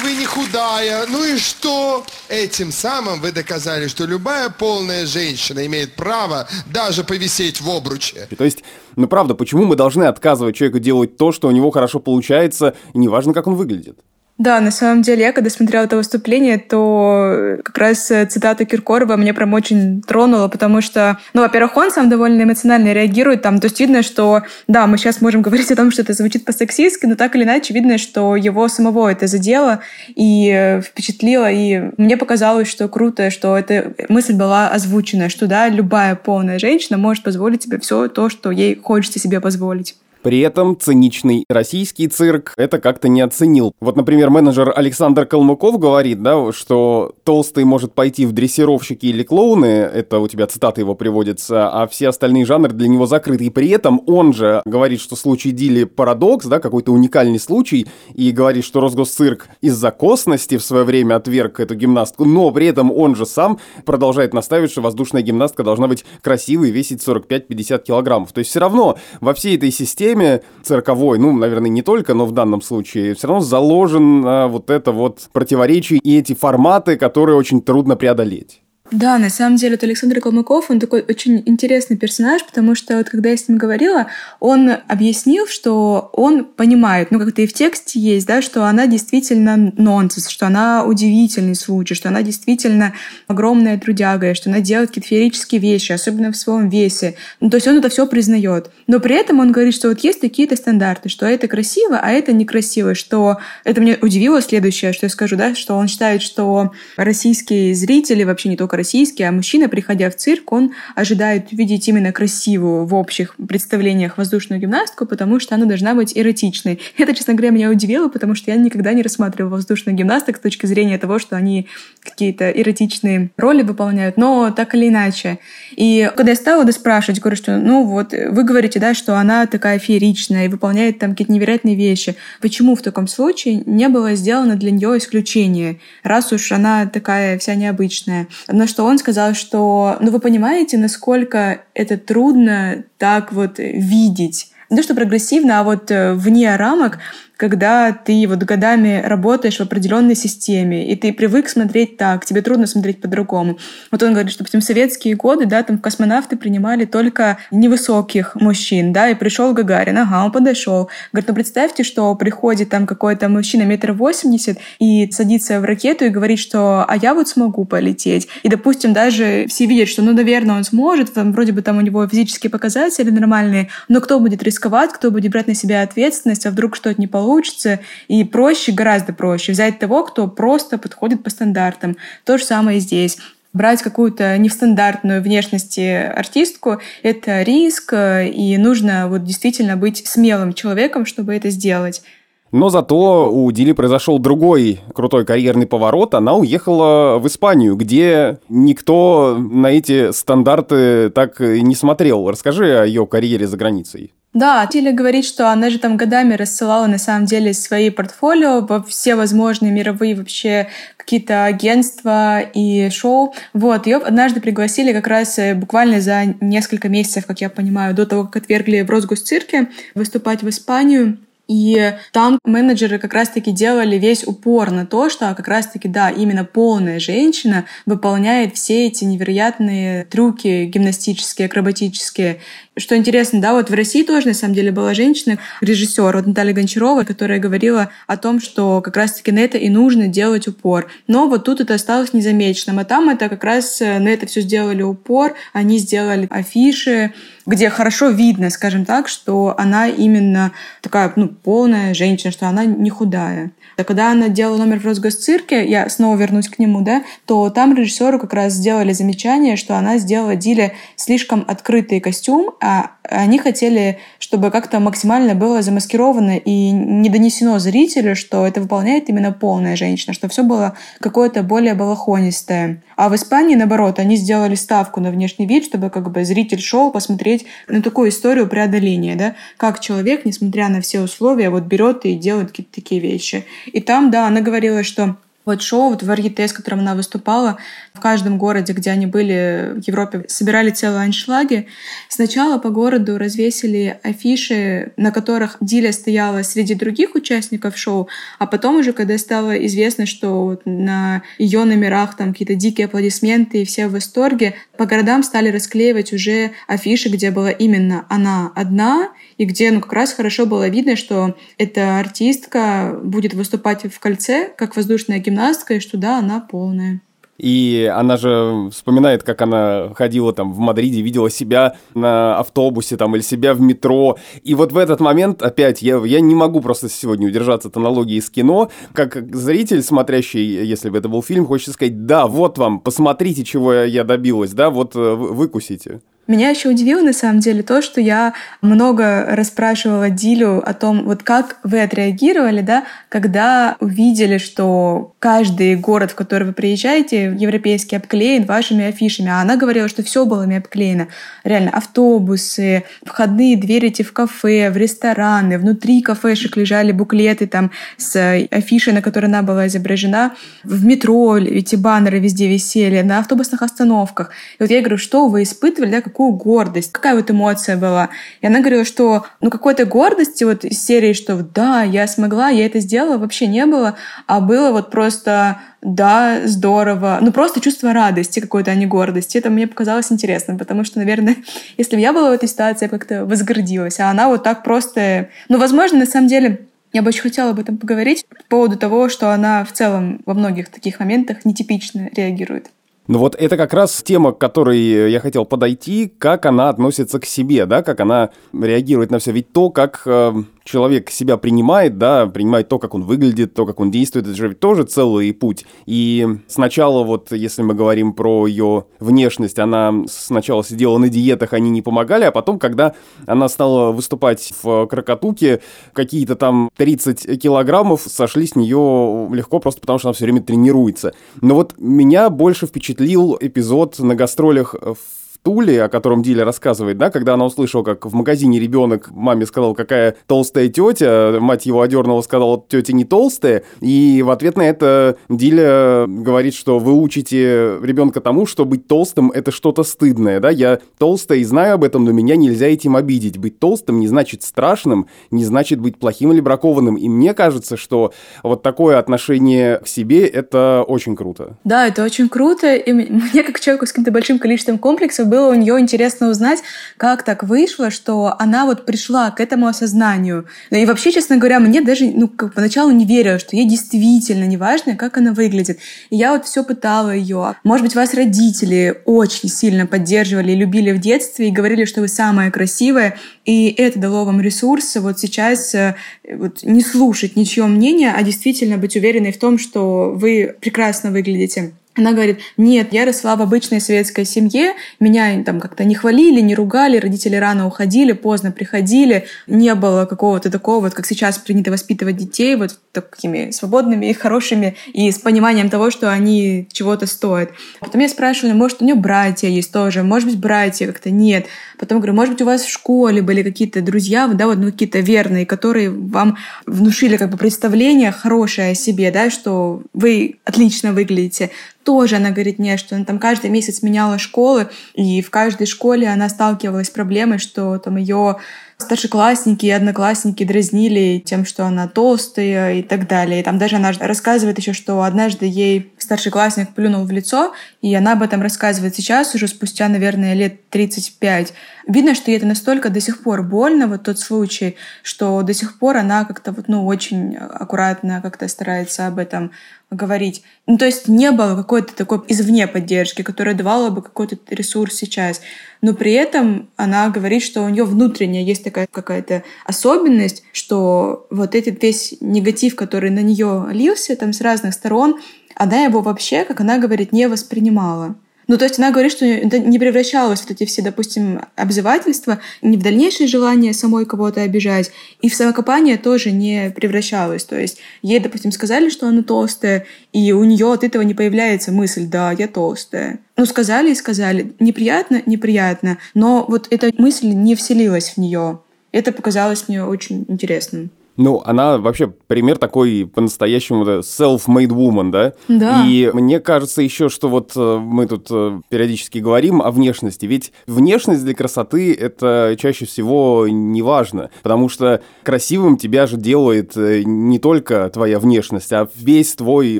вы 0.03 0.15
не 0.15 0.25
худая. 0.25 1.05
Ну 1.07 1.23
и 1.23 1.37
что? 1.37 2.05
Этим 2.27 2.71
самым 2.73 3.21
вы 3.21 3.31
доказали, 3.31 3.87
что 3.87 4.05
любая 4.05 4.49
полная 4.49 5.05
женщина 5.05 5.65
имеет 5.65 5.95
право 5.95 6.47
даже 6.71 7.05
повисеть 7.05 7.61
в 7.61 7.69
обруче. 7.69 8.27
То 8.37 8.43
есть, 8.43 8.63
ну 8.97 9.07
правда, 9.07 9.33
почему 9.33 9.65
мы 9.65 9.75
должны 9.75 10.03
отказывать 10.03 10.57
человеку 10.57 10.79
делать 10.79 11.17
то, 11.17 11.31
что 11.31 11.47
у 11.47 11.51
него 11.51 11.71
хорошо 11.71 11.99
получается, 11.99 12.75
неважно, 12.93 13.33
как 13.33 13.47
он 13.47 13.55
выглядит? 13.55 13.97
Да, 14.37 14.59
на 14.61 14.69
самом 14.69 15.01
деле, 15.01 15.23
я 15.23 15.31
когда 15.31 15.49
смотрела 15.49 15.85
это 15.85 15.97
выступление, 15.97 16.59
то 16.59 17.57
как 17.63 17.75
раз 17.75 18.11
э, 18.11 18.27
цитата 18.27 18.65
Киркорова 18.65 19.15
мне 19.15 19.33
прям 19.33 19.53
очень 19.53 20.03
тронула, 20.03 20.47
потому 20.47 20.79
что, 20.81 21.17
ну, 21.33 21.41
во-первых, 21.41 21.75
он 21.75 21.89
сам 21.89 22.07
довольно 22.07 22.43
эмоционально 22.43 22.93
реагирует 22.93 23.41
там, 23.41 23.59
то 23.59 23.65
есть 23.65 23.79
видно, 23.79 24.03
что, 24.03 24.43
да, 24.67 24.85
мы 24.85 24.99
сейчас 24.99 25.21
можем 25.21 25.41
говорить 25.47 25.71
о 25.71 25.75
том, 25.75 25.89
что 25.89 26.03
это 26.03 26.13
звучит 26.13 26.45
по-сексистски, 26.45 27.07
но 27.07 27.15
так 27.15 27.35
или 27.35 27.45
иначе 27.45 27.73
видно, 27.73 27.97
что 27.97 28.35
его 28.35 28.67
самого 28.67 29.11
это 29.11 29.25
задело 29.25 29.79
и 30.09 30.51
э, 30.53 30.81
впечатлило, 30.81 31.51
и 31.51 31.89
мне 31.97 32.15
показалось, 32.15 32.67
что 32.67 32.87
круто, 32.89 33.31
что 33.31 33.57
эта 33.57 33.93
мысль 34.07 34.33
была 34.33 34.67
озвучена, 34.67 35.29
что, 35.29 35.47
да, 35.47 35.67
любая 35.67 36.15
полная 36.15 36.59
женщина 36.59 36.99
может 36.99 37.23
позволить 37.23 37.63
себе 37.63 37.79
все 37.79 38.07
то, 38.07 38.29
что 38.29 38.51
ей 38.51 38.75
хочется 38.75 39.17
себе 39.17 39.41
позволить. 39.41 39.95
При 40.27 40.41
этом 40.41 40.77
циничный 40.77 41.45
российский 41.47 42.09
цирк 42.09 42.53
это 42.57 42.79
как-то 42.79 43.07
не 43.07 43.21
оценил. 43.21 43.71
Вот, 43.79 43.95
например, 43.95 44.29
менеджер 44.29 44.73
Александр 44.75 45.25
Калмыков 45.25 45.79
говорит, 45.79 46.21
да, 46.21 46.51
что 46.51 47.13
толстый 47.23 47.63
может 47.63 47.93
пойти 47.93 48.25
в 48.25 48.33
дрессировщики 48.33 49.05
или 49.05 49.23
клоуны, 49.23 49.65
это 49.65 50.19
у 50.19 50.27
тебя 50.27 50.45
цитата 50.47 50.81
его 50.81 50.95
приводится, 50.95 51.69
а 51.69 51.87
все 51.87 52.09
остальные 52.09 52.43
жанры 52.43 52.73
для 52.73 52.89
него 52.89 53.05
закрыты. 53.05 53.45
И 53.45 53.49
при 53.49 53.69
этом 53.69 54.01
он 54.05 54.33
же 54.33 54.61
говорит, 54.65 54.99
что 54.99 55.15
случай 55.15 55.51
Дили 55.51 55.85
парадокс, 55.85 56.45
да, 56.47 56.59
какой-то 56.59 56.91
уникальный 56.91 57.39
случай, 57.39 57.87
и 58.13 58.31
говорит, 58.31 58.65
что 58.65 58.81
Росгосцирк 58.81 59.47
из-за 59.61 59.91
косности 59.91 60.57
в 60.57 60.61
свое 60.61 60.83
время 60.83 61.15
отверг 61.15 61.61
эту 61.61 61.75
гимнастку, 61.75 62.25
но 62.25 62.51
при 62.51 62.65
этом 62.65 62.91
он 62.91 63.15
же 63.15 63.25
сам 63.25 63.59
продолжает 63.85 64.33
настаивать, 64.33 64.71
что 64.71 64.81
воздушная 64.81 65.21
гимнастка 65.21 65.63
должна 65.63 65.87
быть 65.87 66.03
красивой 66.21 66.67
и 66.67 66.73
весить 66.73 67.01
45-50 67.01 67.83
килограммов. 67.83 68.33
То 68.33 68.39
есть 68.39 68.49
все 68.49 68.59
равно 68.59 68.97
во 69.21 69.33
всей 69.33 69.55
этой 69.55 69.71
системе 69.71 70.16
системе 70.17 70.41
цирковой, 70.63 71.19
ну, 71.19 71.31
наверное, 71.31 71.69
не 71.69 71.81
только, 71.81 72.13
но 72.13 72.25
в 72.25 72.31
данном 72.31 72.61
случае, 72.61 73.13
все 73.13 73.27
равно 73.27 73.41
заложен 73.41 74.49
вот 74.49 74.69
это 74.69 74.91
вот 74.91 75.29
противоречие 75.31 75.99
и 75.99 76.17
эти 76.17 76.33
форматы, 76.33 76.97
которые 76.97 77.37
очень 77.37 77.61
трудно 77.61 77.95
преодолеть. 77.95 78.61
Да, 78.91 79.17
на 79.17 79.29
самом 79.29 79.57
деле, 79.57 79.73
вот 79.73 79.83
Александр 79.83 80.21
Калмыков, 80.21 80.69
он 80.69 80.79
такой 80.79 81.03
очень 81.07 81.43
интересный 81.45 81.97
персонаж, 81.97 82.45
потому 82.45 82.73
что 82.73 82.97
вот 82.97 83.09
когда 83.09 83.29
я 83.29 83.37
с 83.37 83.49
ним 83.49 83.57
говорила, 83.57 84.07
он 84.39 84.71
объяснил, 84.87 85.45
что 85.47 86.09
он 86.13 86.45
понимает, 86.45 87.11
ну 87.11 87.19
как-то 87.19 87.41
и 87.41 87.47
в 87.47 87.53
тексте 87.53 87.99
есть, 87.99 88.25
да, 88.27 88.41
что 88.41 88.63
она 88.63 88.87
действительно 88.87 89.73
нонсенс, 89.75 90.29
что 90.29 90.47
она 90.47 90.85
удивительный 90.85 91.55
случай, 91.55 91.95
что 91.95 92.07
она 92.07 92.21
действительно 92.21 92.93
огромная 93.27 93.77
трудяга, 93.77 94.33
что 94.35 94.49
она 94.49 94.61
делает 94.61 94.89
какие-то 94.89 95.09
феерические 95.09 95.59
вещи, 95.59 95.91
особенно 95.91 96.31
в 96.31 96.37
своем 96.37 96.69
весе. 96.69 97.15
Ну, 97.41 97.49
то 97.49 97.57
есть 97.57 97.67
он 97.67 97.77
это 97.77 97.89
все 97.89 98.07
признает. 98.07 98.69
Но 98.87 99.01
при 99.01 99.15
этом 99.15 99.39
он 99.41 99.51
говорит, 99.51 99.75
что 99.75 99.89
вот 99.89 99.99
есть 99.99 100.21
такие-то 100.21 100.55
стандарты, 100.55 101.09
что 101.09 101.25
это 101.25 101.49
красиво, 101.49 101.99
а 102.01 102.11
это 102.11 102.31
некрасиво, 102.31 102.95
что 102.95 103.37
это 103.65 103.81
мне 103.81 103.97
удивило 104.01 104.41
следующее, 104.41 104.93
что 104.93 105.07
я 105.07 105.09
скажу, 105.09 105.35
да, 105.35 105.55
что 105.55 105.75
он 105.75 105.89
считает, 105.89 106.21
что 106.21 106.71
российские 106.95 107.75
зрители, 107.75 108.23
вообще 108.23 108.47
не 108.47 108.55
только 108.55 108.76
российский, 108.77 109.23
а 109.23 109.31
мужчина, 109.31 109.67
приходя 109.67 110.09
в 110.09 110.15
цирк, 110.15 110.51
он 110.53 110.71
ожидает 110.95 111.51
увидеть 111.51 111.87
именно 111.87 112.11
красивую 112.11 112.85
в 112.85 112.95
общих 112.95 113.35
представлениях 113.35 114.17
воздушную 114.17 114.61
гимнастку, 114.61 115.05
потому 115.05 115.39
что 115.39 115.55
она 115.55 115.65
должна 115.65 115.93
быть 115.93 116.13
эротичной. 116.15 116.79
Это, 116.97 117.13
честно 117.13 117.33
говоря, 117.33 117.51
меня 117.51 117.69
удивило, 117.69 118.07
потому 118.07 118.35
что 118.35 118.51
я 118.51 118.57
никогда 118.57 118.93
не 118.93 119.01
рассматривала 119.01 119.51
воздушных 119.51 119.95
гимнасток 119.95 120.37
с 120.37 120.39
точки 120.39 120.65
зрения 120.65 120.97
того, 120.97 121.19
что 121.19 121.35
они 121.35 121.67
какие-то 121.99 122.49
эротичные 122.49 123.31
роли 123.37 123.63
выполняют, 123.63 124.17
но 124.17 124.51
так 124.51 124.75
или 124.75 124.87
иначе. 124.87 125.39
И 125.75 126.09
когда 126.15 126.31
я 126.31 126.35
стала 126.37 126.63
да, 126.63 126.71
спрашивать, 126.71 127.19
говорю, 127.19 127.35
что 127.35 127.57
ну 127.57 127.83
вот 127.83 128.13
вы 128.13 128.43
говорите, 128.43 128.79
да, 128.79 128.93
что 128.93 129.19
она 129.19 129.45
такая 129.45 129.79
фееричная 129.79 130.45
и 130.45 130.47
выполняет 130.47 130.99
там 130.99 131.11
какие-то 131.11 131.33
невероятные 131.33 131.75
вещи. 131.75 132.15
Почему 132.41 132.75
в 132.75 132.81
таком 132.81 133.07
случае 133.07 133.63
не 133.65 133.89
было 133.89 134.15
сделано 134.15 134.55
для 134.55 134.71
нее 134.71 134.97
исключение, 134.97 135.79
раз 136.03 136.31
уж 136.31 136.51
она 136.51 136.85
такая 136.85 137.37
вся 137.39 137.55
необычная? 137.55 138.27
Что 138.67 138.83
он 138.85 138.97
сказал, 138.97 139.33
что, 139.33 139.97
ну 139.99 140.11
вы 140.11 140.19
понимаете, 140.19 140.77
насколько 140.77 141.61
это 141.73 141.97
трудно 141.97 142.83
так 142.97 143.31
вот 143.33 143.53
видеть. 143.57 144.51
Не 144.69 144.77
то, 144.77 144.83
что 144.83 144.95
прогрессивно, 144.95 145.59
а 145.59 145.63
вот 145.63 145.89
э, 145.91 146.13
вне 146.13 146.55
рамок, 146.55 146.99
когда 147.37 147.91
ты 147.93 148.25
вот 148.27 148.39
годами 148.39 149.01
работаешь 149.05 149.57
в 149.57 149.61
определенной 149.61 150.15
системе, 150.15 150.91
и 150.91 150.95
ты 150.95 151.13
привык 151.13 151.49
смотреть 151.49 151.97
так, 151.97 152.25
тебе 152.25 152.41
трудно 152.41 152.67
смотреть 152.67 152.99
по-другому. 152.99 153.57
Вот 153.91 154.03
он 154.03 154.13
говорит, 154.13 154.31
что, 154.31 154.43
в 154.43 154.63
советские 154.63 155.15
годы, 155.15 155.45
да, 155.45 155.61
там 155.61 155.77
в 155.77 155.81
космонавты 155.81 156.35
принимали 156.35 156.85
только 156.85 157.37
невысоких 157.51 158.35
мужчин, 158.35 158.91
да, 158.91 159.09
и 159.09 159.15
пришел 159.15 159.53
Гагарин, 159.53 159.97
ага, 159.99 160.25
он 160.25 160.31
подошел. 160.31 160.89
Говорит, 161.13 161.29
ну 161.29 161.35
представьте, 161.35 161.83
что 161.83 162.15
приходит 162.15 162.69
там 162.69 162.87
какой-то 162.87 163.29
мужчина 163.29 163.63
метр 163.63 163.91
восемьдесят 163.91 164.57
и 164.79 165.09
садится 165.11 165.59
в 165.59 165.65
ракету 165.65 166.05
и 166.05 166.09
говорит, 166.09 166.39
что 166.39 166.85
а 166.87 166.97
я 166.97 167.13
вот 167.13 167.27
смогу 167.29 167.65
полететь. 167.65 168.27
И, 168.41 168.49
допустим, 168.49 168.93
даже 168.93 169.45
все 169.47 169.67
видят, 169.67 169.89
что, 169.89 170.01
ну, 170.01 170.13
наверное, 170.13 170.57
он 170.57 170.63
сможет, 170.63 171.13
там, 171.13 171.31
вроде 171.31 171.51
бы 171.51 171.61
там 171.61 171.77
у 171.77 171.81
него 171.81 172.07
физические 172.07 172.49
показатели 172.49 173.11
нормальные, 173.11 173.69
но 173.87 174.01
кто 174.01 174.19
будет 174.19 174.41
рисковать, 174.41 174.91
кто 174.91 175.11
будет 175.11 175.31
брать 175.31 175.47
на 175.47 175.53
себя 175.53 175.83
ответственность, 175.83 176.45
а 176.47 176.51
вдруг 176.51 176.75
что-то 176.75 176.99
не 176.99 177.05
получится, 177.05 177.26
получится, 177.27 177.79
и 178.07 178.23
проще, 178.23 178.71
гораздо 178.71 179.11
проще 179.11 179.51
взять 179.51 179.79
того, 179.79 180.05
кто 180.05 180.27
просто 180.27 180.77
подходит 180.77 181.23
по 181.23 181.29
стандартам. 181.29 181.97
То 182.23 182.37
же 182.37 182.45
самое 182.45 182.77
и 182.77 182.81
здесь 182.81 183.17
брать 183.51 183.81
какую-то 183.81 184.37
нестандартную 184.37 185.21
внешности 185.21 185.93
артистку— 186.15 186.79
это 187.03 187.41
риск, 187.41 187.93
и 187.93 188.55
нужно 188.57 189.09
вот 189.09 189.23
действительно 189.25 189.75
быть 189.75 190.07
смелым 190.07 190.53
человеком, 190.53 191.05
чтобы 191.05 191.35
это 191.35 191.49
сделать. 191.49 192.01
Но 192.51 192.69
зато 192.69 193.31
у 193.31 193.51
Дили 193.51 193.73
произошел 193.73 194.19
другой 194.19 194.79
крутой 194.93 195.25
карьерный 195.25 195.67
поворот. 195.67 196.13
Она 196.13 196.35
уехала 196.35 197.19
в 197.19 197.27
Испанию, 197.27 197.75
где 197.75 198.39
никто 198.49 199.37
на 199.37 199.67
эти 199.67 200.11
стандарты 200.11 201.09
так 201.09 201.39
не 201.39 201.75
смотрел. 201.75 202.29
Расскажи 202.29 202.79
о 202.79 202.85
ее 202.85 203.05
карьере 203.05 203.47
за 203.47 203.57
границей. 203.57 204.13
Да, 204.33 204.67
Тиля 204.67 204.91
говорит, 204.91 205.25
что 205.25 205.51
она 205.51 205.71
же 205.71 205.79
там 205.79 205.97
годами 205.97 206.35
рассылала 206.35 206.85
на 206.85 206.99
самом 206.99 207.25
деле 207.25 207.53
свои 207.53 207.89
портфолио 207.89 208.61
во 208.61 208.83
все 208.83 209.15
возможные 209.15 209.71
мировые 209.71 210.15
вообще 210.15 210.67
какие-то 210.95 211.45
агентства 211.45 212.41
и 212.41 212.89
шоу. 212.91 213.33
Вот, 213.53 213.87
ее 213.87 213.97
однажды 213.97 214.39
пригласили 214.39 214.93
как 214.93 215.07
раз 215.07 215.39
э, 215.39 215.55
буквально 215.55 216.01
за 216.01 216.35
несколько 216.39 216.87
месяцев, 216.87 217.25
как 217.25 217.41
я 217.41 217.49
понимаю, 217.49 217.95
до 217.95 218.05
того, 218.05 218.25
как 218.25 218.43
отвергли 218.43 218.81
в 218.81 218.89
Росгосцирке, 218.91 219.69
выступать 219.95 220.43
в 220.43 220.49
Испанию. 220.49 221.17
И 221.47 221.93
там 222.11 222.39
менеджеры 222.43 222.99
как 222.99 223.13
раз-таки 223.13 223.51
делали 223.51 223.97
весь 223.97 224.27
упор 224.27 224.71
на 224.71 224.85
то, 224.85 225.09
что 225.09 225.33
как 225.33 225.47
раз-таки, 225.47 225.87
да, 225.87 226.09
именно 226.09 226.43
полная 226.43 226.99
женщина 226.99 227.65
выполняет 227.85 228.55
все 228.55 228.87
эти 228.87 229.05
невероятные 229.05 230.05
трюки 230.05 230.65
гимнастические, 230.65 231.45
акробатические. 231.45 232.39
Что 232.77 232.95
интересно, 232.95 233.41
да, 233.41 233.53
вот 233.53 233.69
в 233.69 233.73
России 233.73 234.03
тоже, 234.03 234.27
на 234.27 234.33
самом 234.33 234.53
деле, 234.53 234.71
была 234.71 234.93
женщина, 234.93 235.39
режиссер, 235.61 236.15
вот 236.15 236.27
Наталья 236.27 236.53
Гончарова, 236.53 237.03
которая 237.03 237.39
говорила 237.39 237.89
о 238.05 238.17
том, 238.17 238.39
что 238.39 238.81
как 238.81 238.95
раз-таки 238.97 239.31
на 239.31 239.39
это 239.39 239.57
и 239.57 239.69
нужно 239.69 240.07
делать 240.07 240.47
упор. 240.47 240.91
Но 241.07 241.27
вот 241.27 241.45
тут 241.45 241.61
это 241.61 241.73
осталось 241.73 242.13
незамеченным. 242.13 242.79
А 242.79 242.83
там 242.83 243.09
это 243.09 243.29
как 243.29 243.43
раз 243.43 243.81
э, 243.81 243.97
на 243.99 244.09
это 244.09 244.27
все 244.27 244.41
сделали 244.41 244.83
упор, 244.83 245.33
они 245.53 245.79
сделали 245.79 246.27
афиши, 246.29 247.13
где 247.47 247.69
хорошо 247.69 248.09
видно, 248.09 248.49
скажем 248.49 248.85
так, 248.85 249.07
что 249.07 249.55
она 249.57 249.87
именно 249.87 250.51
такая, 250.81 251.13
ну, 251.15 251.33
полная 251.43 251.93
женщина, 251.93 252.31
что 252.31 252.47
она 252.47 252.65
не 252.65 252.89
худая. 252.89 253.51
А 253.77 253.83
когда 253.83 254.11
она 254.11 254.29
делала 254.29 254.57
номер 254.57 254.79
в 254.79 254.85
Росгосцирке, 254.85 255.65
я 255.65 255.87
снова 255.89 256.17
вернусь 256.17 256.49
к 256.49 256.57
нему, 256.59 256.81
да, 256.81 257.03
то 257.25 257.49
там 257.49 257.75
режиссеру 257.75 258.19
как 258.19 258.33
раз 258.33 258.53
сделали 258.53 258.91
замечание, 258.91 259.55
что 259.55 259.77
она 259.77 259.97
сделала 259.97 260.35
Диле 260.35 260.73
слишком 260.95 261.45
открытый 261.47 261.99
костюм, 261.99 262.51
а 262.61 262.91
они 263.03 263.37
хотели, 263.37 263.99
чтобы 264.19 264.51
как-то 264.51 264.79
максимально 264.79 265.35
было 265.35 265.61
замаскировано 265.61 266.37
и 266.37 266.71
не 266.71 267.09
донесено 267.09 267.59
зрителю, 267.59 268.15
что 268.15 268.45
это 268.45 268.61
выполняет 268.61 269.09
именно 269.09 269.31
полная 269.31 269.75
женщина, 269.75 270.13
что 270.13 270.27
все 270.27 270.43
было 270.43 270.75
какое-то 270.99 271.43
более 271.43 271.73
балахонистое. 271.73 272.83
А 272.95 273.09
в 273.09 273.15
Испании, 273.15 273.55
наоборот, 273.55 273.99
они 273.99 274.15
сделали 274.15 274.55
ставку 274.55 274.99
на 274.99 275.11
внешний 275.11 275.45
вид, 275.45 275.65
чтобы 275.65 275.89
как 275.89 276.11
бы 276.11 276.25
зритель 276.25 276.61
шел 276.61 276.91
посмотреть 276.91 277.45
на 277.67 277.81
такую 277.81 278.09
историю 278.09 278.47
преодоления, 278.47 279.15
да, 279.15 279.35
как 279.57 279.79
человек, 279.79 280.25
несмотря 280.25 280.67
на 280.69 280.81
все 280.81 281.01
условия, 281.01 281.26
вот 281.35 281.63
берет 281.63 282.05
и 282.05 282.15
делает 282.15 282.49
какие-то 282.49 282.73
такие 282.73 283.01
вещи. 283.01 283.45
И 283.67 283.81
там, 283.81 284.11
да, 284.11 284.27
она 284.27 284.41
говорила, 284.41 284.83
что 284.83 285.17
вот 285.45 285.61
шоу, 285.61 285.91
вот 285.91 286.03
в 286.03 286.11
Аргите, 286.11 286.47
с 286.47 286.53
которым 286.53 286.79
она 286.81 286.93
выступала, 286.93 287.57
в 287.97 287.99
каждом 287.99 288.37
городе, 288.37 288.73
где 288.73 288.91
они 288.91 289.07
были 289.07 289.73
в 289.75 289.87
Европе, 289.87 290.23
собирали 290.27 290.69
целые 290.69 291.03
аншлаги. 291.03 291.67
Сначала 292.07 292.59
по 292.59 292.69
городу 292.69 293.17
развесили 293.17 293.99
афиши, 294.03 294.93
на 294.95 295.11
которых 295.11 295.57
Диля 295.59 295.91
стояла 295.91 296.43
среди 296.43 296.75
других 296.75 297.15
участников 297.15 297.77
шоу, 297.77 298.07
а 298.39 298.45
потом 298.45 298.77
уже, 298.77 298.93
когда 298.93 299.17
стало 299.17 299.53
известно, 299.65 300.05
что 300.05 300.59
на 300.65 301.23
ее 301.37 301.63
номерах 301.63 302.15
там 302.15 302.31
какие-то 302.31 302.55
дикие 302.55 302.85
аплодисменты 302.85 303.63
и 303.63 303.65
все 303.65 303.87
в 303.87 303.93
восторге, 303.93 304.53
по 304.77 304.85
городам 304.85 305.23
стали 305.23 305.49
расклеивать 305.49 306.13
уже 306.13 306.51
афиши, 306.67 307.09
где 307.09 307.31
была 307.31 307.51
именно 307.51 308.05
она 308.09 308.51
одна, 308.55 309.09
и 309.37 309.45
где 309.45 309.71
ну, 309.71 309.81
как 309.81 309.93
раз 309.93 310.13
хорошо 310.13 310.45
было 310.45 310.67
видно, 310.69 310.95
что 310.95 311.35
эта 311.57 311.99
артистка 311.99 312.99
будет 313.03 313.33
выступать 313.33 313.91
в 313.91 313.99
кольце, 313.99 314.49
как 314.55 314.75
воздушная 314.75 315.19
гимнастка, 315.19 315.75
и 315.75 315.79
что 315.79 315.97
да, 315.97 316.19
она 316.19 316.39
полная. 316.39 317.01
И 317.37 317.91
она 317.93 318.17
же 318.17 318.69
вспоминает, 318.71 319.23
как 319.23 319.41
она 319.41 319.91
ходила 319.95 320.33
там 320.33 320.53
в 320.53 320.59
Мадриде, 320.59 321.01
видела 321.01 321.29
себя 321.29 321.75
на 321.93 322.39
автобусе 322.39 322.97
там 322.97 323.15
или 323.15 323.21
себя 323.21 323.53
в 323.53 323.61
метро. 323.61 324.17
И 324.43 324.55
вот 324.55 324.71
в 324.71 324.77
этот 324.77 324.99
момент, 324.99 325.41
опять, 325.41 325.81
я, 325.81 325.97
я 326.03 326.19
не 326.19 326.35
могу 326.35 326.61
просто 326.61 326.89
сегодня 326.89 327.27
удержаться 327.27 327.67
от 327.67 327.77
аналогии 327.77 328.15
из 328.15 328.29
кино. 328.29 328.69
Как 328.93 329.35
зритель, 329.35 329.83
смотрящий, 329.83 330.65
если 330.65 330.89
бы 330.89 330.97
это 330.97 331.09
был 331.09 331.21
фильм, 331.21 331.45
хочется 331.45 331.73
сказать, 331.73 332.05
да, 332.05 332.27
вот 332.27 332.57
вам, 332.57 332.79
посмотрите, 332.79 333.43
чего 333.43 333.73
я 333.73 334.03
добилась, 334.03 334.53
да, 334.53 334.69
вот 334.69 334.95
э, 334.95 335.13
выкусите. 335.13 336.01
Меня 336.27 336.49
еще 336.49 336.67
удивило, 336.67 337.01
на 337.01 337.13
самом 337.13 337.39
деле, 337.39 337.63
то, 337.63 337.81
что 337.81 338.01
я 338.01 338.33
много 338.61 339.25
расспрашивала 339.29 340.09
Дилю 340.09 340.61
о 340.67 340.73
том, 340.73 341.05
вот 341.05 341.23
как 341.23 341.55
вы 341.63 341.81
отреагировали, 341.81 342.59
да, 342.59 342.83
когда 343.07 343.77
увидели, 343.79 344.37
что 344.37 345.13
каждый 345.19 345.77
город, 345.77 346.11
в 346.11 346.15
который 346.15 346.43
вы 346.43 346.53
приезжаете, 346.53 347.33
европейский 347.37 347.95
обклеен 347.95 348.45
вашими 348.45 348.85
афишами. 348.85 349.29
А 349.29 349.41
она 349.41 349.55
говорила, 349.55 349.87
что 349.87 350.03
все 350.03 350.25
было 350.25 350.43
ими 350.43 350.57
обклеено. 350.57 351.07
Реально, 351.45 351.71
автобусы, 351.71 352.83
входные 353.05 353.55
двери 353.55 353.87
эти 353.87 354.01
в 354.01 354.11
кафе, 354.11 354.69
в 354.69 354.75
рестораны, 354.75 355.57
внутри 355.57 356.01
кафешек 356.01 356.57
лежали 356.57 356.91
буклеты 356.91 357.47
там 357.47 357.71
с 357.95 358.45
афишей, 358.51 358.91
на 358.91 359.01
которой 359.01 359.27
она 359.27 359.43
была 359.43 359.67
изображена. 359.67 360.35
В 360.65 360.85
метро 360.85 361.37
эти 361.37 361.77
баннеры 361.77 362.19
везде 362.19 362.49
висели, 362.49 363.01
на 363.01 363.19
автобусных 363.19 363.61
остановках. 363.61 364.31
И 364.59 364.63
вот 364.63 364.69
я 364.69 364.81
говорю, 364.81 364.97
что 364.97 365.29
вы 365.29 365.43
испытывали, 365.43 365.91
да, 365.91 366.01
какую 366.17 366.31
гордость, 366.31 366.91
какая 366.91 367.15
вот 367.15 367.29
эмоция 367.29 367.77
была. 367.77 368.09
И 368.41 368.47
она 368.47 368.59
говорила, 368.59 368.85
что 368.85 369.27
ну 369.39 369.51
какой-то 369.51 369.85
гордости 369.85 370.43
вот 370.43 370.65
из 370.65 370.83
серии, 370.83 371.13
что 371.13 371.35
да, 371.35 371.83
я 371.83 372.07
смогла, 372.07 372.49
я 372.49 372.65
это 372.65 372.79
сделала, 372.79 373.19
вообще 373.19 373.45
не 373.45 373.67
было, 373.67 373.93
а 374.25 374.39
было 374.39 374.71
вот 374.71 374.89
просто 374.89 375.59
да, 375.83 376.41
здорово. 376.45 377.19
Ну, 377.21 377.31
просто 377.31 377.61
чувство 377.61 377.93
радости 377.93 378.39
какой-то, 378.39 378.71
а 378.71 378.75
не 378.75 378.87
гордости. 378.87 379.37
Это 379.37 379.51
мне 379.51 379.67
показалось 379.67 380.11
интересным, 380.11 380.57
потому 380.57 380.83
что, 380.83 380.97
наверное, 380.97 381.35
если 381.77 381.95
бы 381.95 382.01
я 382.01 382.13
была 382.13 382.31
в 382.31 382.33
этой 382.33 382.49
ситуации, 382.49 382.85
я 382.85 382.89
как-то 382.89 383.23
возгордилась. 383.23 383.99
А 383.99 384.09
она 384.09 384.27
вот 384.27 384.41
так 384.41 384.63
просто... 384.63 385.29
Ну, 385.49 385.59
возможно, 385.59 385.99
на 385.99 386.07
самом 386.07 386.27
деле, 386.27 386.65
я 386.93 387.03
бы 387.03 387.09
очень 387.09 387.21
хотела 387.21 387.51
об 387.51 387.59
этом 387.59 387.77
поговорить 387.77 388.25
по 388.27 388.43
поводу 388.49 388.75
того, 388.75 389.07
что 389.07 389.31
она 389.31 389.63
в 389.63 389.71
целом 389.71 390.19
во 390.25 390.33
многих 390.33 390.69
таких 390.69 390.99
моментах 390.99 391.45
нетипично 391.45 392.09
реагирует. 392.15 392.71
Ну 393.07 393.19
вот 393.19 393.35
это 393.35 393.55
как 393.55 393.73
раз 393.73 394.03
тема, 394.03 394.33
к 394.33 394.37
которой 394.37 395.11
я 395.11 395.19
хотел 395.19 395.45
подойти, 395.45 396.11
как 396.17 396.45
она 396.45 396.69
относится 396.69 397.19
к 397.19 397.25
себе, 397.25 397.65
да, 397.65 397.81
как 397.81 397.99
она 398.01 398.31
реагирует 398.53 399.11
на 399.11 399.19
все. 399.19 399.31
Ведь 399.31 399.51
то, 399.53 399.69
как 399.69 400.01
э, 400.05 400.33
человек 400.67 401.09
себя 401.09 401.37
принимает, 401.37 401.97
да, 401.97 402.27
принимает 402.27 402.67
то, 402.67 402.77
как 402.77 402.93
он 402.93 403.03
выглядит, 403.03 403.53
то, 403.53 403.65
как 403.65 403.79
он 403.79 403.89
действует, 403.89 404.27
это 404.27 404.35
же 404.35 404.53
тоже 404.53 404.83
целый 404.83 405.33
путь. 405.33 405.65
И 405.85 406.27
сначала 406.47 407.03
вот, 407.03 407.31
если 407.31 407.61
мы 407.61 407.73
говорим 407.73 408.13
про 408.13 408.45
ее 408.47 408.85
внешность, 408.99 409.59
она 409.59 409.93
сначала 410.09 410.63
сидела 410.63 410.97
на 410.97 411.09
диетах, 411.09 411.53
они 411.53 411.69
не 411.69 411.81
помогали, 411.81 412.25
а 412.25 412.31
потом, 412.31 412.59
когда 412.59 412.93
она 413.25 413.47
стала 413.47 413.91
выступать 413.91 414.53
в 414.61 414.87
Крокотуке, 414.87 415.61
какие-то 415.93 416.35
там 416.35 416.69
30 416.75 417.41
килограммов 417.41 418.01
сошли 418.05 418.45
с 418.45 418.55
нее 418.55 419.29
легко, 419.31 419.59
просто 419.59 419.79
потому 419.79 419.99
что 419.99 420.09
она 420.09 420.13
все 420.13 420.25
время 420.25 420.41
тренируется. 420.41 421.13
Но 421.41 421.55
вот 421.55 421.75
меня 421.77 422.29
больше 422.29 422.67
впечатлил 422.67 423.37
эпизод 423.39 423.99
на 423.99 424.15
гастролях 424.15 424.75
в 424.75 424.97
Туле, 425.43 425.83
о 425.83 425.89
котором 425.89 426.23
Диля 426.23 426.45
рассказывает, 426.45 426.97
да, 426.97 427.09
когда 427.09 427.35
она 427.35 427.45
услышала, 427.45 427.83
как 427.83 428.05
в 428.05 428.13
магазине 428.13 428.59
ребенок 428.59 429.09
маме 429.11 429.45
сказал, 429.45 429.73
какая 429.73 430.15
толстая 430.27 430.67
тетя, 430.67 431.37
мать 431.39 431.65
его 431.65 431.81
одернула, 431.81 432.21
сказала, 432.21 432.63
тетя 432.67 432.93
не 432.93 433.05
толстая, 433.05 433.63
и 433.81 434.21
в 434.25 434.29
ответ 434.29 434.57
на 434.57 434.67
это 434.67 435.17
Диля 435.29 436.05
говорит, 436.07 436.53
что 436.53 436.79
вы 436.79 436.93
учите 436.93 437.77
ребенка 437.81 438.21
тому, 438.21 438.45
что 438.45 438.65
быть 438.65 438.87
толстым 438.87 439.31
это 439.31 439.51
что-то 439.51 439.83
стыдное, 439.83 440.39
да, 440.39 440.49
я 440.49 440.79
толстая 440.97 441.39
и 441.39 441.43
знаю 441.43 441.75
об 441.75 441.83
этом, 441.83 442.03
но 442.05 442.11
меня 442.11 442.35
нельзя 442.35 442.67
этим 442.67 442.95
обидеть. 442.95 443.37
Быть 443.37 443.59
толстым 443.59 443.99
не 443.99 444.07
значит 444.07 444.43
страшным, 444.43 445.07
не 445.31 445.45
значит 445.45 445.79
быть 445.79 445.97
плохим 445.97 446.33
или 446.33 446.41
бракованным, 446.41 446.95
и 446.95 447.07
мне 447.07 447.33
кажется, 447.33 447.77
что 447.77 448.13
вот 448.43 448.63
такое 448.63 448.97
отношение 448.99 449.77
к 449.77 449.87
себе 449.87 450.25
это 450.27 450.83
очень 450.87 451.15
круто. 451.15 451.57
Да, 451.63 451.87
это 451.87 452.03
очень 452.03 452.29
круто, 452.29 452.75
и 452.75 452.91
мне 452.93 453.43
как 453.45 453.59
человеку 453.59 453.85
с 453.85 453.91
каким-то 453.91 454.11
большим 454.11 454.39
количеством 454.39 454.77
комплексов 454.77 455.27
было 455.27 455.36
у 455.39 455.53
нее 455.53 455.79
интересно 455.79 456.29
узнать, 456.29 456.59
как 456.97 457.23
так 457.23 457.43
вышло, 457.43 457.89
что 457.91 458.35
она 458.39 458.65
вот 458.65 458.85
пришла 458.85 459.31
к 459.31 459.39
этому 459.39 459.67
осознанию. 459.67 460.45
И 460.69 460.85
вообще, 460.85 461.11
честно 461.11 461.37
говоря, 461.37 461.59
мне 461.59 461.81
даже 461.81 462.05
ну, 462.05 462.27
как 462.27 462.53
поначалу 462.53 462.91
не 462.91 463.05
верила, 463.05 463.39
что 463.39 463.55
ей 463.55 463.67
действительно 463.67 464.45
не 464.45 464.57
важно, 464.57 464.95
как 464.95 465.17
она 465.17 465.33
выглядит. 465.33 465.79
И 466.09 466.17
я 466.17 466.33
вот 466.33 466.45
все 466.45 466.63
пытала 466.63 467.11
ее. 467.11 467.55
Может 467.63 467.85
быть, 467.85 467.95
вас 467.95 468.13
родители 468.13 469.01
очень 469.05 469.49
сильно 469.49 469.85
поддерживали 469.85 470.51
и 470.51 470.55
любили 470.55 470.91
в 470.91 470.99
детстве 470.99 471.49
и 471.49 471.51
говорили, 471.51 471.85
что 471.85 472.01
вы 472.01 472.07
самая 472.07 472.51
красивая, 472.51 473.17
и 473.45 473.73
это 473.77 473.99
дало 473.99 474.25
вам 474.25 474.41
ресурсы 474.41 474.99
вот 474.99 475.19
сейчас 475.19 475.73
э, 475.73 475.95
вот, 476.29 476.63
не 476.63 476.81
слушать 476.81 477.35
ничье 477.35 477.65
мнение, 477.65 478.13
а 478.15 478.21
действительно 478.23 478.77
быть 478.77 478.95
уверенной 478.95 479.31
в 479.31 479.39
том, 479.39 479.57
что 479.57 480.11
вы 480.13 480.55
прекрасно 480.59 481.11
выглядите. 481.11 481.73
Она 481.97 482.11
говорит, 482.11 482.39
нет, 482.57 482.93
я 482.93 483.05
росла 483.05 483.35
в 483.35 483.41
обычной 483.41 483.81
советской 483.81 484.23
семье, 484.23 484.73
меня 484.99 485.43
там 485.43 485.59
как-то 485.59 485.83
не 485.83 485.95
хвалили, 485.95 486.41
не 486.41 486.53
ругали, 486.53 486.97
родители 486.97 487.35
рано 487.35 487.65
уходили, 487.67 488.11
поздно 488.11 488.51
приходили, 488.51 489.25
не 489.47 489.73
было 489.73 490.05
какого-то 490.05 490.51
такого, 490.51 490.85
вот 490.85 490.93
как 490.93 491.07
сейчас 491.07 491.39
принято 491.39 491.71
воспитывать 491.71 492.17
детей, 492.17 492.55
вот 492.55 492.79
такими 492.91 493.51
свободными 493.51 494.05
и 494.07 494.13
хорошими, 494.13 494.75
и 494.93 495.11
с 495.11 495.17
пониманием 495.17 495.69
того, 495.69 495.89
что 495.89 496.11
они 496.11 496.67
чего-то 496.71 497.07
стоят. 497.07 497.49
Потом 497.79 498.01
я 498.01 498.09
спрашиваю, 498.09 498.53
«Ну, 498.53 498.59
может, 498.59 498.81
у 498.81 498.85
нее 498.85 498.95
братья 498.95 499.47
есть 499.47 499.71
тоже, 499.71 500.03
может 500.03 500.29
быть, 500.29 500.39
братья 500.39 500.87
как-то 500.87 501.09
нет. 501.09 501.47
Потом 501.79 501.97
говорю, 501.97 502.13
может 502.13 502.33
быть, 502.33 502.41
у 502.41 502.45
вас 502.45 502.61
в 502.63 502.69
школе 502.69 503.21
были 503.21 503.43
какие-то 503.43 503.81
друзья, 503.81 504.27
да, 504.27 504.45
вот 504.45 504.57
ну, 504.57 504.71
какие-то 504.71 504.99
верные, 504.99 505.45
которые 505.45 505.89
вам 505.89 506.37
внушили 506.65 507.17
как 507.17 507.29
бы 507.29 507.37
представление 507.37 508.11
хорошее 508.11 508.71
о 508.71 508.75
себе, 508.75 509.11
да, 509.11 509.29
что 509.29 509.81
вы 509.93 510.35
отлично 510.45 510.93
выглядите 510.93 511.51
тоже 511.87 512.17
она 512.17 512.31
говорит 512.31 512.59
мне, 512.59 512.75
что 512.75 512.97
она 512.97 513.05
там 513.05 513.17
каждый 513.17 513.49
месяц 513.49 513.81
меняла 513.81 514.17
школы, 514.17 514.67
и 514.93 515.21
в 515.21 515.29
каждой 515.29 515.67
школе 515.67 516.09
она 516.09 516.27
сталкивалась 516.27 516.87
с 516.87 516.89
проблемой, 516.89 517.37
что 517.37 517.77
там 517.77 517.95
ее 517.95 518.35
старшеклассники 518.77 519.67
и 519.67 519.71
одноклассники 519.71 520.43
дразнили 520.43 521.23
тем, 521.25 521.45
что 521.45 521.65
она 521.65 521.87
толстая 521.87 522.73
и 522.73 522.81
так 522.81 523.07
далее. 523.07 523.39
И 523.39 523.43
там 523.43 523.57
даже 523.57 523.77
она 523.77 523.93
рассказывает 524.01 524.57
еще, 524.57 524.73
что 524.73 525.03
однажды 525.03 525.45
ей 525.45 525.93
старшеклассник 525.97 526.75
плюнул 526.75 527.05
в 527.05 527.11
лицо, 527.11 527.53
и 527.81 527.95
она 527.95 528.11
об 528.11 528.21
этом 528.21 528.41
рассказывает 528.41 528.93
сейчас, 528.93 529.33
уже 529.33 529.47
спустя, 529.47 529.87
наверное, 529.87 530.33
лет 530.33 530.69
35. 530.69 531.53
Видно, 531.87 532.15
что 532.15 532.31
ей 532.31 532.37
это 532.37 532.45
настолько 532.45 532.89
до 532.89 532.99
сих 532.99 533.23
пор 533.23 533.43
больно, 533.43 533.87
вот 533.87 534.03
тот 534.03 534.19
случай, 534.19 534.75
что 535.03 535.41
до 535.41 535.53
сих 535.53 535.79
пор 535.79 535.95
она 535.95 536.25
как-то 536.25 536.51
вот, 536.51 536.67
ну, 536.67 536.85
очень 536.85 537.37
аккуратно 537.37 538.19
как-то 538.21 538.49
старается 538.49 539.07
об 539.07 539.19
этом 539.19 539.51
говорить. 539.89 540.43
Ну, 540.65 540.77
то 540.77 540.85
есть 540.85 541.07
не 541.07 541.31
было 541.31 541.55
какой-то 541.55 541.95
такой 541.95 542.19
извне 542.27 542.67
поддержки, 542.67 543.21
которая 543.21 543.55
давала 543.55 543.89
бы 543.89 544.01
какой-то 544.01 544.37
ресурс 544.49 544.95
сейчас. 544.95 545.39
Но 545.81 545.93
при 545.93 546.11
этом 546.11 546.69
она 546.75 547.09
говорит, 547.09 547.41
что 547.41 547.61
у 547.61 547.69
нее 547.69 547.85
внутренняя 547.85 548.43
есть 548.43 548.65
такая 548.65 548.87
какая-то 548.91 549.43
особенность, 549.65 550.43
что 550.51 551.25
вот 551.29 551.55
этот 551.55 551.81
весь 551.81 552.15
негатив, 552.19 552.75
который 552.75 553.11
на 553.11 553.21
нее 553.21 553.67
лился 553.71 554.17
там 554.17 554.33
с 554.33 554.41
разных 554.41 554.73
сторон, 554.73 555.21
она 555.55 555.85
его 555.85 556.01
вообще, 556.01 556.43
как 556.43 556.59
она 556.59 556.79
говорит, 556.79 557.13
не 557.13 557.29
воспринимала. 557.29 558.17
Ну, 558.47 558.57
то 558.57 558.63
есть 558.65 558.79
она 558.79 558.91
говорит, 558.91 559.11
что 559.11 559.25
не 559.25 559.77
превращалось 559.77 560.41
в 560.41 560.49
эти 560.49 560.65
все, 560.65 560.81
допустим, 560.81 561.41
обзывательства, 561.55 562.39
не 562.61 562.77
в 562.77 562.81
дальнейшее 562.81 563.27
желание 563.27 563.73
самой 563.73 564.05
кого-то 564.05 564.41
обижать, 564.41 564.91
и 565.21 565.29
в 565.29 565.35
самокопание 565.35 565.97
тоже 565.97 566.31
не 566.31 566.71
превращалось. 566.75 567.43
То 567.43 567.59
есть 567.59 567.79
ей, 568.01 568.19
допустим, 568.19 568.51
сказали, 568.51 568.89
что 568.89 569.07
она 569.07 569.21
толстая, 569.21 569.85
и 570.13 570.31
у 570.31 570.43
нее 570.45 570.71
от 570.71 570.83
этого 570.83 571.01
не 571.01 571.13
появляется 571.13 571.71
мысль, 571.71 572.05
да, 572.05 572.31
я 572.31 572.47
толстая. 572.47 573.19
Ну, 573.35 573.45
сказали 573.45 573.91
и 573.91 573.95
сказали. 573.95 574.53
Неприятно? 574.59 575.21
Неприятно. 575.25 575.97
Но 576.13 576.45
вот 576.47 576.67
эта 576.71 576.91
мысль 576.97 577.27
не 577.27 577.55
вселилась 577.55 578.11
в 578.11 578.17
нее. 578.17 578.59
Это 578.91 579.11
показалось 579.11 579.67
мне 579.67 579.83
очень 579.83 580.25
интересным. 580.27 580.89
Ну, 581.17 581.41
она 581.43 581.77
вообще 581.77 582.07
пример 582.07 582.57
такой 582.57 583.09
по-настоящему 583.13 583.83
self-made 583.83 584.67
woman, 584.67 585.11
да? 585.11 585.33
Да. 585.47 585.85
И 585.87 586.09
мне 586.13 586.39
кажется 586.39 586.81
еще, 586.81 587.09
что 587.09 587.27
вот 587.27 587.53
э, 587.55 587.77
мы 587.81 588.05
тут 588.07 588.27
э, 588.29 588.59
периодически 588.69 589.17
говорим 589.17 589.61
о 589.61 589.71
внешности, 589.71 590.25
ведь 590.25 590.53
внешность 590.67 591.25
для 591.25 591.33
красоты 591.33 591.93
это 591.93 592.55
чаще 592.59 592.85
всего 592.85 593.47
не 593.49 593.81
важно, 593.81 594.29
потому 594.43 594.69
что 594.69 595.01
красивым 595.23 595.77
тебя 595.77 596.07
же 596.07 596.17
делает 596.17 596.77
э, 596.77 597.01
не 597.03 597.39
только 597.39 597.89
твоя 597.89 598.19
внешность, 598.19 598.71
а 598.71 598.87
весь 598.95 599.35
твой 599.35 599.79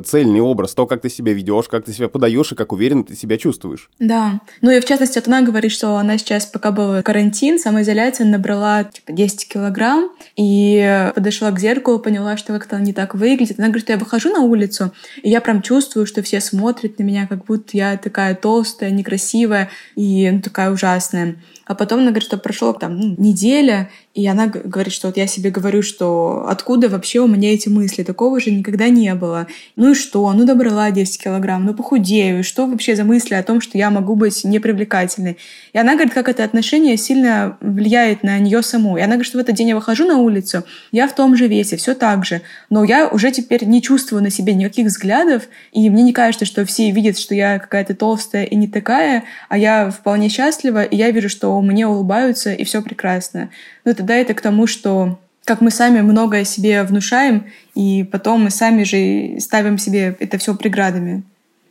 цельный 0.00 0.40
образ, 0.40 0.74
то, 0.74 0.86
как 0.86 1.02
ты 1.02 1.08
себя 1.08 1.32
ведешь, 1.32 1.68
как 1.68 1.84
ты 1.84 1.92
себя 1.92 2.08
подаешь 2.08 2.50
и 2.52 2.56
как 2.56 2.72
уверенно 2.72 3.04
ты 3.04 3.14
себя 3.14 3.38
чувствуешь. 3.38 3.90
Да. 3.98 4.40
Ну 4.60 4.70
и 4.70 4.80
в 4.80 4.84
частности, 4.84 5.18
вот 5.18 5.28
она 5.28 5.42
говорит, 5.42 5.70
что 5.70 5.96
она 5.96 6.18
сейчас, 6.18 6.46
пока 6.46 6.72
был 6.72 7.02
карантин, 7.02 7.58
самоизоляция, 7.58 8.26
набрала 8.26 8.84
типа 8.84 9.12
10 9.12 9.48
килограмм 9.48 10.10
и 10.36 11.12
подошла 11.28 11.50
к 11.50 11.60
зеркалу, 11.60 11.98
поняла, 11.98 12.38
что 12.38 12.54
как-то 12.54 12.78
не 12.78 12.94
так 12.94 13.14
выглядит. 13.14 13.58
Она 13.58 13.68
говорит, 13.68 13.84
что 13.84 13.92
я 13.92 13.98
выхожу 13.98 14.30
на 14.30 14.40
улицу, 14.40 14.92
и 15.22 15.28
я 15.28 15.42
прям 15.42 15.60
чувствую, 15.60 16.06
что 16.06 16.22
все 16.22 16.40
смотрят 16.40 16.98
на 16.98 17.02
меня, 17.02 17.26
как 17.26 17.44
будто 17.44 17.76
я 17.76 17.98
такая 17.98 18.34
толстая, 18.34 18.90
некрасивая 18.90 19.68
и 19.94 20.30
ну, 20.30 20.40
такая 20.40 20.70
ужасная. 20.70 21.36
А 21.66 21.74
потом 21.74 21.98
она 21.98 22.08
говорит, 22.08 22.26
что 22.26 22.38
прошло 22.38 22.72
там 22.72 22.96
ну, 22.96 23.14
неделя, 23.18 23.90
и 24.14 24.26
она 24.26 24.48
говорит, 24.48 24.92
что 24.92 25.08
вот 25.08 25.16
я 25.16 25.26
себе 25.28 25.50
говорю, 25.50 25.82
что 25.82 26.46
откуда 26.48 26.88
вообще 26.88 27.20
у 27.20 27.28
меня 27.28 27.54
эти 27.54 27.68
мысли? 27.68 28.02
Такого 28.02 28.40
же 28.40 28.50
никогда 28.50 28.88
не 28.88 29.14
было. 29.14 29.46
Ну 29.76 29.92
и 29.92 29.94
что? 29.94 30.32
Ну 30.32 30.44
добрала 30.44 30.90
10 30.90 31.22
килограмм, 31.22 31.64
ну 31.64 31.72
похудею. 31.72 32.42
Что 32.42 32.66
вообще 32.66 32.96
за 32.96 33.04
мысли 33.04 33.34
о 33.34 33.42
том, 33.44 33.60
что 33.60 33.78
я 33.78 33.90
могу 33.90 34.16
быть 34.16 34.42
непривлекательной? 34.42 35.38
И 35.72 35.78
она 35.78 35.94
говорит, 35.94 36.14
как 36.14 36.28
это 36.28 36.42
отношение 36.42 36.96
сильно 36.96 37.58
влияет 37.60 38.24
на 38.24 38.38
нее 38.38 38.62
саму. 38.62 38.96
И 38.96 39.00
она 39.00 39.12
говорит, 39.12 39.26
что 39.26 39.38
в 39.38 39.40
этот 39.40 39.54
день 39.54 39.68
я 39.68 39.76
выхожу 39.76 40.04
на 40.04 40.18
улицу, 40.18 40.64
я 40.90 41.06
в 41.06 41.14
том 41.14 41.36
же 41.36 41.46
весе, 41.46 41.76
все 41.76 41.94
так 41.94 42.24
же. 42.24 42.40
Но 42.70 42.82
я 42.82 43.06
уже 43.08 43.30
теперь 43.30 43.66
не 43.66 43.80
чувствую 43.80 44.22
на 44.22 44.30
себе 44.30 44.54
никаких 44.54 44.86
взглядов, 44.86 45.44
и 45.70 45.88
мне 45.90 46.02
не 46.02 46.12
кажется, 46.12 46.44
что 46.44 46.64
все 46.64 46.90
видят, 46.90 47.18
что 47.18 47.36
я 47.36 47.60
какая-то 47.60 47.94
толстая 47.94 48.44
и 48.44 48.56
не 48.56 48.66
такая, 48.66 49.24
а 49.48 49.58
я 49.58 49.90
вполне 49.90 50.28
счастлива, 50.28 50.82
и 50.82 50.96
я 50.96 51.10
вижу, 51.12 51.28
что 51.28 51.60
мне 51.60 51.86
улыбаются, 51.86 52.52
и 52.52 52.64
все 52.64 52.82
прекрасно. 52.82 53.50
Но 53.84 53.94
тогда 53.98 54.14
это 54.14 54.32
к 54.32 54.40
тому, 54.40 54.66
что 54.66 55.18
как 55.44 55.60
мы 55.60 55.70
сами 55.70 56.00
многое 56.02 56.44
себе 56.44 56.82
внушаем, 56.84 57.46
и 57.74 58.04
потом 58.04 58.44
мы 58.44 58.50
сами 58.50 58.84
же 58.84 59.40
ставим 59.40 59.76
себе 59.76 60.16
это 60.20 60.38
все 60.38 60.54
преградами. 60.54 61.24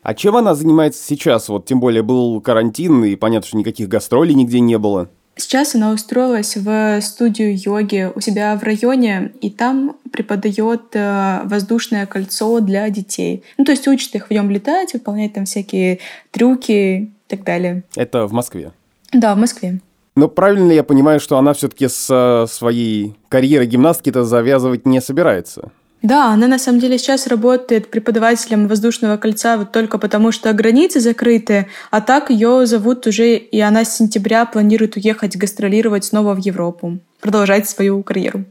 А 0.04 0.14
чем 0.14 0.36
она 0.36 0.56
занимается 0.56 1.04
сейчас? 1.04 1.48
Вот 1.48 1.66
тем 1.66 1.80
более 1.80 2.04
был 2.04 2.42
карантин, 2.42 3.04
и 3.06 3.16
понятно, 3.16 3.48
что 3.48 3.58
никаких 3.58 3.88
гастролей 3.88 4.34
нигде 4.34 4.60
не 4.60 4.78
было. 4.78 5.10
Сейчас 5.36 5.76
она 5.76 5.92
устроилась 5.92 6.58
в 6.58 7.00
студию 7.02 7.56
йоги 7.56 8.12
у 8.14 8.20
себя 8.20 8.58
в 8.58 8.64
районе, 8.64 9.32
и 9.42 9.52
там 9.52 9.96
преподает 10.12 10.82
э, 10.94 11.42
воздушное 11.44 12.08
кольцо 12.08 12.60
для 12.60 12.90
детей. 12.90 13.44
Ну, 13.58 13.64
то 13.64 13.72
есть 13.72 13.88
учит 13.88 14.16
их 14.16 14.28
в 14.28 14.32
нем 14.32 14.50
летать, 14.50 14.94
выполнять 14.94 15.34
там 15.34 15.46
всякие 15.46 16.00
трюки 16.32 16.72
и 16.72 17.12
так 17.28 17.44
далее. 17.44 17.84
Это 17.96 18.26
в 18.26 18.34
Москве? 18.34 18.72
Да, 19.14 19.36
в 19.36 19.38
Москве. 19.38 19.80
Но 20.18 20.28
правильно 20.28 20.70
ли 20.70 20.76
я 20.76 20.84
понимаю, 20.84 21.20
что 21.20 21.38
она 21.38 21.54
все-таки 21.54 21.88
с 21.88 22.08
э, 22.10 22.52
своей 22.52 23.16
карьерой 23.30 23.68
гимнастки-то 23.68 24.24
завязывать 24.24 24.84
не 24.88 25.00
собирается? 25.00 25.70
Да, 26.02 26.34
она 26.34 26.48
на 26.48 26.58
самом 26.58 26.80
деле 26.80 26.98
сейчас 26.98 27.28
работает 27.28 27.92
преподавателем 27.92 28.68
воздушного 28.68 29.18
кольца 29.18 29.58
вот 29.58 29.72
только 29.72 30.00
потому, 30.00 30.32
что 30.32 30.52
границы 30.54 31.02
закрыты, 31.02 31.68
а 31.92 32.02
так 32.02 32.32
ее 32.32 32.66
зовут 32.66 33.06
уже, 33.06 33.36
и 33.36 33.60
она 33.60 33.86
с 33.86 33.96
сентября 33.96 34.46
планирует 34.48 34.96
уехать 34.96 35.38
гастролировать 35.38 36.06
снова 36.06 36.34
в 36.34 36.40
Европу, 36.40 36.98
продолжать 37.22 37.70
свою 37.70 38.02
карьеру 38.02 38.44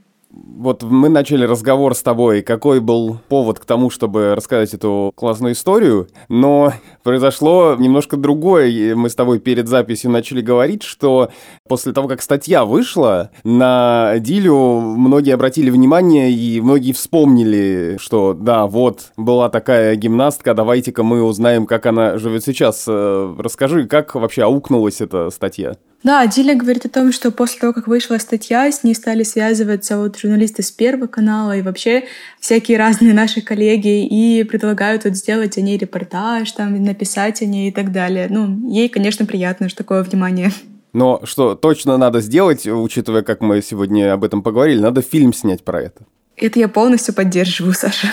вот 0.57 0.83
мы 0.83 1.09
начали 1.09 1.45
разговор 1.45 1.95
с 1.95 2.03
тобой, 2.03 2.42
какой 2.42 2.81
был 2.81 3.19
повод 3.29 3.59
к 3.59 3.64
тому, 3.64 3.90
чтобы 3.90 4.35
рассказать 4.35 4.73
эту 4.75 5.12
классную 5.14 5.53
историю, 5.53 6.09
но 6.29 6.73
произошло 7.03 7.77
немножко 7.79 8.16
другое. 8.16 8.97
Мы 8.97 9.11
с 9.11 9.14
тобой 9.14 9.38
перед 9.38 9.69
записью 9.69 10.11
начали 10.11 10.40
говорить, 10.40 10.83
что 10.83 11.31
после 11.69 11.92
того, 11.92 12.09
как 12.09 12.23
статья 12.23 12.64
вышла, 12.64 13.31
на 13.45 14.14
Дилю 14.19 14.81
многие 14.81 15.35
обратили 15.35 15.71
внимание 15.71 16.31
и 16.31 16.61
многие 16.61 16.92
вспомнили, 16.92 17.99
что 18.01 18.33
да, 18.33 18.66
вот 18.66 19.12
была 19.16 19.51
такая 19.51 19.95
гимнастка, 19.97 20.55
давайте-ка 20.55 21.03
мы 21.03 21.23
узнаем, 21.23 21.66
как 21.66 21.87
она 21.87 22.19
живет 22.19 22.45
сейчас. 22.45 22.85
Э, 22.88 23.35
расскажи, 23.38 23.87
как 23.87 24.14
вообще 24.14 24.42
аукнулась 24.42 25.01
эта 25.01 25.31
статья? 25.31 25.77
Да, 26.07 26.25
Диля 26.29 26.55
говорит 26.55 26.87
о 26.87 26.88
том, 26.88 27.11
что 27.11 27.33
после 27.33 27.59
того, 27.59 27.73
как 27.73 27.88
вышла 27.88 28.19
статья, 28.19 28.71
с 28.71 28.85
ней 28.85 28.95
стали 28.95 29.25
связываться 29.25 29.99
вот 29.99 30.16
журналисты 30.16 30.62
с 30.62 30.71
Первого 30.71 31.09
канала 31.09 31.57
и 31.57 31.62
вообще 31.62 32.05
всякие 32.38 32.79
разные 32.79 33.12
наши 33.12 33.40
коллеги 33.40 34.07
и 34.07 34.45
предлагают 34.45 35.03
вот 35.03 35.16
сделать 35.16 35.59
о 35.59 35.62
ней 35.62 35.77
репортаж, 35.77 36.53
там, 36.53 36.81
написать 36.81 37.42
о 37.42 37.47
ней 37.47 37.71
и 37.71 37.73
так 37.73 37.90
далее. 37.90 38.29
Ну, 38.31 38.71
ей, 38.71 38.88
конечно, 38.88 39.27
приятно, 39.27 39.69
что 39.69 39.79
такое 39.79 40.05
внимание. 40.05 40.53
Но 40.92 41.23
что 41.25 41.57
точно 41.57 41.97
надо 41.97 42.21
сделать, 42.21 42.69
учитывая, 42.69 43.23
как 43.23 43.40
мы 43.40 43.61
сегодня 43.61 44.12
об 44.12 44.23
этом 44.23 44.42
поговорили, 44.42 44.79
надо 44.79 45.03
фильм 45.03 45.35
снять 45.35 45.64
про 45.64 45.83
это. 45.83 46.05
Это 46.37 46.61
я 46.61 46.69
полностью 46.69 47.14
поддерживаю, 47.14 47.75
Саша. 47.77 48.12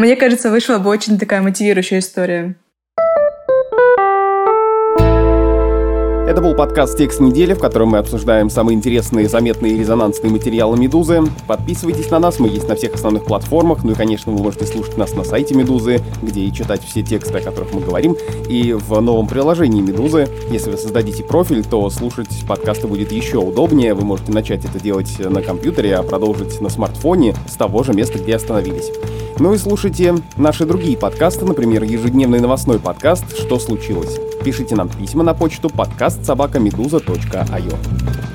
Мне 0.00 0.16
кажется, 0.16 0.50
вышла 0.50 0.78
бы 0.78 0.90
очень 0.90 1.16
такая 1.20 1.42
мотивирующая 1.42 2.00
история. 2.00 2.56
Это 6.26 6.40
был 6.40 6.54
подкаст 6.54 6.96
«Текст 6.96 7.20
недели», 7.20 7.52
в 7.52 7.58
котором 7.58 7.90
мы 7.90 7.98
обсуждаем 7.98 8.48
самые 8.48 8.76
интересные, 8.76 9.28
заметные 9.28 9.74
и 9.74 9.78
резонансные 9.78 10.30
материалы 10.30 10.78
«Медузы». 10.78 11.22
Подписывайтесь 11.46 12.10
на 12.10 12.18
нас, 12.18 12.38
мы 12.38 12.48
есть 12.48 12.66
на 12.66 12.76
всех 12.76 12.94
основных 12.94 13.26
платформах. 13.26 13.84
Ну 13.84 13.92
и, 13.92 13.94
конечно, 13.94 14.32
вы 14.32 14.42
можете 14.42 14.64
слушать 14.64 14.96
нас 14.96 15.12
на 15.12 15.22
сайте 15.22 15.54
«Медузы», 15.54 16.00
где 16.22 16.40
и 16.40 16.50
читать 16.50 16.82
все 16.82 17.02
тексты, 17.02 17.36
о 17.36 17.40
которых 17.42 17.74
мы 17.74 17.82
говорим, 17.82 18.16
и 18.48 18.72
в 18.72 18.98
новом 19.00 19.26
приложении 19.26 19.82
«Медузы». 19.82 20.26
Если 20.50 20.70
вы 20.70 20.78
создадите 20.78 21.22
профиль, 21.22 21.62
то 21.62 21.90
слушать 21.90 22.42
подкасты 22.48 22.86
будет 22.86 23.12
еще 23.12 23.36
удобнее. 23.36 23.92
Вы 23.92 24.06
можете 24.06 24.32
начать 24.32 24.64
это 24.64 24.80
делать 24.80 25.18
на 25.18 25.42
компьютере, 25.42 25.94
а 25.94 26.02
продолжить 26.02 26.58
на 26.62 26.70
смартфоне 26.70 27.34
с 27.46 27.52
того 27.52 27.82
же 27.82 27.92
места, 27.92 28.18
где 28.18 28.36
остановились. 28.36 28.90
Ну 29.38 29.52
и 29.52 29.58
слушайте 29.58 30.14
наши 30.36 30.64
другие 30.64 30.96
подкасты, 30.96 31.44
например, 31.44 31.82
ежедневный 31.82 32.40
новостной 32.40 32.78
подкаст 32.78 33.36
«Что 33.36 33.58
случилось?». 33.58 34.18
Пишите 34.44 34.74
нам 34.74 34.90
письма 34.90 35.24
на 35.24 35.32
почту 35.32 35.70
подкаст 36.14 36.24
собакамедуза.io. 36.24 38.33